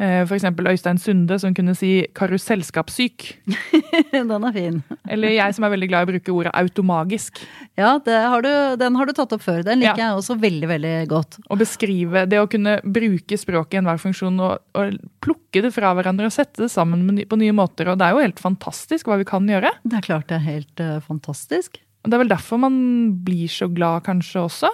Eh, 0.00 0.22
eksempel 0.24 0.64
Øystein 0.70 0.96
Sunde 0.96 1.36
som 1.42 1.52
kunne 1.52 1.74
si 1.76 2.06
karusellskapssyk. 2.16 3.26
Den 4.14 4.30
er 4.32 4.54
fin. 4.54 4.78
Eller 5.04 5.34
jeg 5.34 5.56
som 5.56 5.66
er 5.66 5.74
veldig 5.74 5.88
glad 5.90 6.06
i 6.06 6.08
å 6.08 6.10
bruke 6.14 6.32
ordet 6.32 6.54
automagisk. 6.56 7.42
Ja, 7.76 7.98
det 8.04 8.16
har 8.16 8.40
du, 8.44 8.48
den 8.80 8.96
har 8.96 9.08
du 9.08 9.12
tatt 9.16 9.34
opp 9.36 9.44
før. 9.44 9.60
Den 9.66 9.82
liker 9.82 10.00
Ja. 10.00 10.08
jeg 10.08 10.22
også 10.22 10.38
veldig, 10.40 10.68
veldig 10.72 10.94
godt. 11.10 11.38
Å 11.52 11.58
beskrive 11.60 12.24
det 12.30 12.40
å 12.40 12.48
kunne 12.48 12.78
bruke 12.80 13.36
språket 13.40 13.76
i 13.76 13.82
enhver 13.82 14.00
funksjon 14.00 14.40
og, 14.40 14.64
og 14.72 14.96
plukke 15.20 15.64
det 15.66 15.74
fra 15.76 15.92
hverandre 15.96 16.30
og 16.30 16.34
sette 16.34 16.64
det 16.64 16.72
sammen 16.72 17.04
på 17.28 17.40
nye 17.40 17.56
måter. 17.56 17.92
Og 17.92 18.00
det 18.00 18.08
er 18.08 18.16
jo 18.16 18.24
helt 18.24 18.40
fantastisk 18.40 19.10
hva 19.10 19.20
vi 19.20 19.28
kan 19.28 19.48
gjøre. 19.48 19.74
Det 19.84 20.00
er 20.00 20.08
klart 20.08 20.28
det 20.32 20.40
er 20.40 20.46
helt 20.48 20.84
uh, 20.84 20.98
fantastisk. 21.04 21.80
Og 22.00 22.08
det 22.08 22.16
er 22.16 22.24
vel 22.24 22.32
derfor 22.32 22.60
man 22.62 22.76
blir 23.24 23.52
så 23.52 23.68
glad 23.68 24.06
kanskje 24.08 24.46
også. 24.48 24.72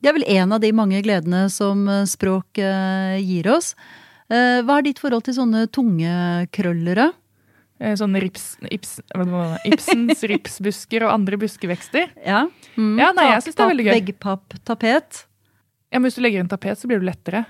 Det 0.00 0.08
er 0.08 0.16
vel 0.16 0.30
en 0.32 0.56
av 0.56 0.62
de 0.64 0.70
mange 0.72 1.02
gledene 1.04 1.44
som 1.52 1.84
eh, 1.92 2.06
språk 2.08 2.56
uh, 2.64 3.18
gir 3.20 3.50
oss. 3.52 3.74
Eh, 4.30 4.60
Hva 4.62 4.78
er 4.78 4.86
ditt 4.86 5.00
forhold 5.02 5.26
til 5.26 5.36
sånne 5.36 5.66
tungekrøllere? 5.74 6.50
krøllere? 6.54 7.10
Sånn 7.96 8.12
rips, 8.20 8.58
ips, 8.68 8.98
Ibsens 9.64 10.20
ripsbusker 10.28 11.06
og 11.06 11.14
andre 11.14 11.38
buskevekster. 11.40 12.10
Ja, 12.20 12.42
mm. 12.76 12.98
Ja, 13.00 13.08
nei, 13.16 13.30
jeg 13.30 13.46
synes 13.46 13.56
det 13.56 13.64
er 13.64 13.70
veldig 13.70 13.86
gøy. 13.86 13.92
Veggpapp, 13.94 14.56
tapet. 14.68 15.22
Ja, 15.88 15.98
men 15.98 16.10
Hvis 16.10 16.18
du 16.18 16.22
legger 16.26 16.44
inn 16.44 16.50
tapet, 16.52 16.76
så 16.76 16.90
blir 16.90 17.00
det 17.00 17.08
lettere. 17.08 17.46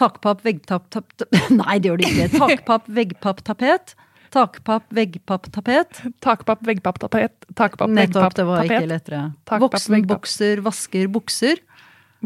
Takpapp, 0.00 0.42
veggtapp, 0.42 0.90
tap, 0.90 1.14
tap. 1.14 1.38
Nei, 1.60 1.78
det 1.78 1.92
gjør 1.92 2.02
det 2.02 2.10
ikke. 2.10 2.28
Takpapp, 2.34 2.90
veggpapp, 2.98 3.44
tapet. 3.46 3.94
Takpapp, 4.34 4.90
veggpapp, 4.94 5.46
tapet. 5.54 6.02
Takpapp, 6.22 6.66
veggpapp, 6.66 6.98
tapet. 7.06 7.46
Takpapp, 7.54 7.94
Nettopp, 7.94 8.26
veggpapp, 8.26 8.36
det 8.40 8.46
var 8.50 8.66
ikke 8.66 8.90
lettere. 8.90 9.22
Takpapp, 9.46 9.64
Voksen 9.68 10.06
bokser, 10.10 10.62
vasker 10.66 11.10
bukser. 11.14 11.62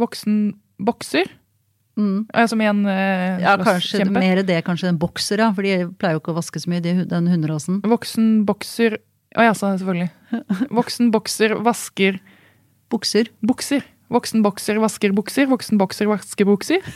Voksen 0.01 0.39
bokser. 0.81 1.29
Mm. 1.97 2.25
Ja, 2.35 2.47
Som 2.51 2.61
en 2.65 2.81
eh, 2.91 3.39
Ja, 3.45 3.53
kanskje 3.61 4.01
kjempe. 4.03 4.19
mer 4.19 4.41
det, 4.43 4.57
kanskje 4.67 4.89
enn 4.91 4.99
bokser, 4.99 5.39
ja. 5.39 5.53
For 5.55 5.63
de 5.63 5.85
pleier 6.01 6.15
jo 6.17 6.21
ikke 6.23 6.33
å 6.35 6.39
vaske 6.41 6.59
så 6.63 6.71
mye, 6.73 6.83
de, 6.83 6.93
den 7.07 7.29
hunderasen. 7.31 7.79
Voksen 7.87 8.41
bokser 8.49 8.99
Å 9.35 9.43
ja, 9.49 9.53
så 9.55 9.71
selvfølgelig. 9.75 10.11
Voksen 10.79 11.11
bokser 11.15 11.51
vasker 11.67 12.19
Bukser. 12.95 13.27
bukser. 13.43 13.83
Voksen 14.13 14.43
bokser 14.45 14.77
vasker 14.79 15.11
bukser. 15.17 15.47
Voksen 15.51 15.79
bokser 15.81 16.07
vasker 16.07 16.47
bukser. 16.47 16.85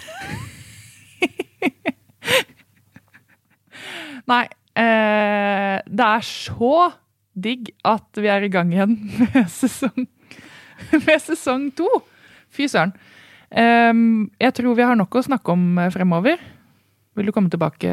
Nei. 4.29 4.45
Eh, 4.79 5.79
det 5.91 6.07
er 6.07 6.23
så 6.23 6.75
digg 7.39 7.73
at 7.87 8.15
vi 8.19 8.29
er 8.31 8.45
i 8.47 8.51
gang 8.53 8.71
igjen 8.71 8.93
med 9.19 9.49
sesong, 9.51 10.05
med 10.93 11.19
sesong 11.25 11.69
to. 11.79 11.89
Fy 12.55 12.69
søren. 12.71 12.93
Ehm, 13.51 14.29
jeg 14.41 14.55
tror 14.59 14.77
vi 14.77 14.87
har 14.87 14.99
nok 14.99 15.19
å 15.19 15.25
snakke 15.25 15.55
om 15.55 15.79
eh, 15.79 15.91
fremover. 15.95 16.41
Vil 17.19 17.29
du 17.29 17.35
komme 17.35 17.51
tilbake, 17.51 17.91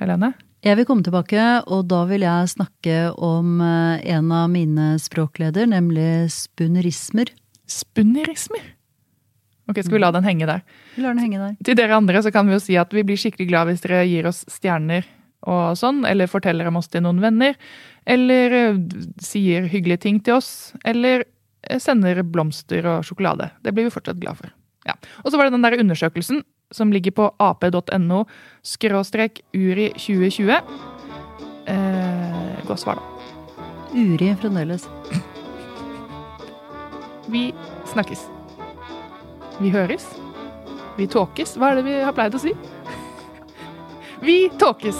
Helene? 0.00 0.32
Jeg 0.66 0.78
vil 0.80 0.86
komme 0.88 1.04
tilbake, 1.06 1.42
og 1.70 1.84
da 1.90 2.00
vil 2.08 2.24
jeg 2.26 2.52
snakke 2.54 2.96
om 3.22 3.60
eh, 3.62 4.06
en 4.16 4.32
av 4.34 4.48
mine 4.50 4.94
språkleder, 5.02 5.68
nemlig 5.70 6.26
spunnerismer. 6.34 7.30
Spunnerismer. 7.70 8.72
Ok, 9.66 9.82
Skal 9.82 9.96
vi 9.96 10.00
la 10.02 10.12
den 10.14 10.26
henge 10.26 10.46
der? 10.46 10.62
Vi 10.94 11.02
lar 11.02 11.14
den 11.14 11.24
henge 11.24 11.42
der. 11.42 11.54
Til 11.66 11.76
dere 11.78 11.98
andre 11.98 12.22
så 12.22 12.30
kan 12.34 12.46
vi 12.46 12.54
jo 12.54 12.62
si 12.62 12.76
at 12.78 12.92
vi 12.94 13.02
blir 13.06 13.18
skikkelig 13.18 13.48
glad 13.50 13.70
hvis 13.70 13.82
dere 13.82 14.04
gir 14.06 14.28
oss 14.30 14.44
stjerner 14.50 15.06
og 15.46 15.78
sånn, 15.78 16.04
eller 16.08 16.30
forteller 16.30 16.66
om 16.70 16.78
oss 16.80 16.90
til 16.90 17.04
noen 17.04 17.20
venner, 17.22 17.54
eller 18.06 18.58
eh, 18.58 18.78
sier 19.22 19.66
hyggelige 19.70 20.02
ting 20.06 20.20
til 20.24 20.38
oss, 20.38 20.50
eller 20.86 21.26
sender 21.82 22.22
blomster 22.22 22.86
og 22.90 23.06
sjokolade. 23.06 23.50
Det 23.62 23.74
blir 23.74 23.88
vi 23.88 23.94
fortsatt 23.94 24.20
glad 24.22 24.38
for. 24.40 24.52
Ja. 24.86 24.94
Og 25.24 25.32
så 25.32 25.38
var 25.38 25.48
det 25.48 25.56
den 25.56 25.66
der 25.66 25.78
undersøkelsen 25.82 26.44
som 26.74 26.92
ligger 26.94 27.14
på 27.14 27.28
ap.no 27.42 28.24
skråstrek 28.66 29.42
uri 29.54 29.90
2020. 29.98 30.60
Eh, 31.66 32.66
godt 32.66 32.82
svar, 32.82 33.00
da. 33.00 33.12
Uri 33.96 34.32
fremdeles. 34.40 34.88
Vi 37.32 37.48
snakkes. 37.92 38.26
Vi 39.58 39.70
høres. 39.74 40.06
Vi 40.96 41.08
tåkes. 41.10 41.56
Hva 41.58 41.72
er 41.72 41.80
det 41.80 41.88
vi 41.88 41.96
har 42.02 42.14
pleid 42.16 42.36
å 42.36 42.42
si? 42.42 42.54
Vi 44.24 44.46
tåkes! 44.58 44.96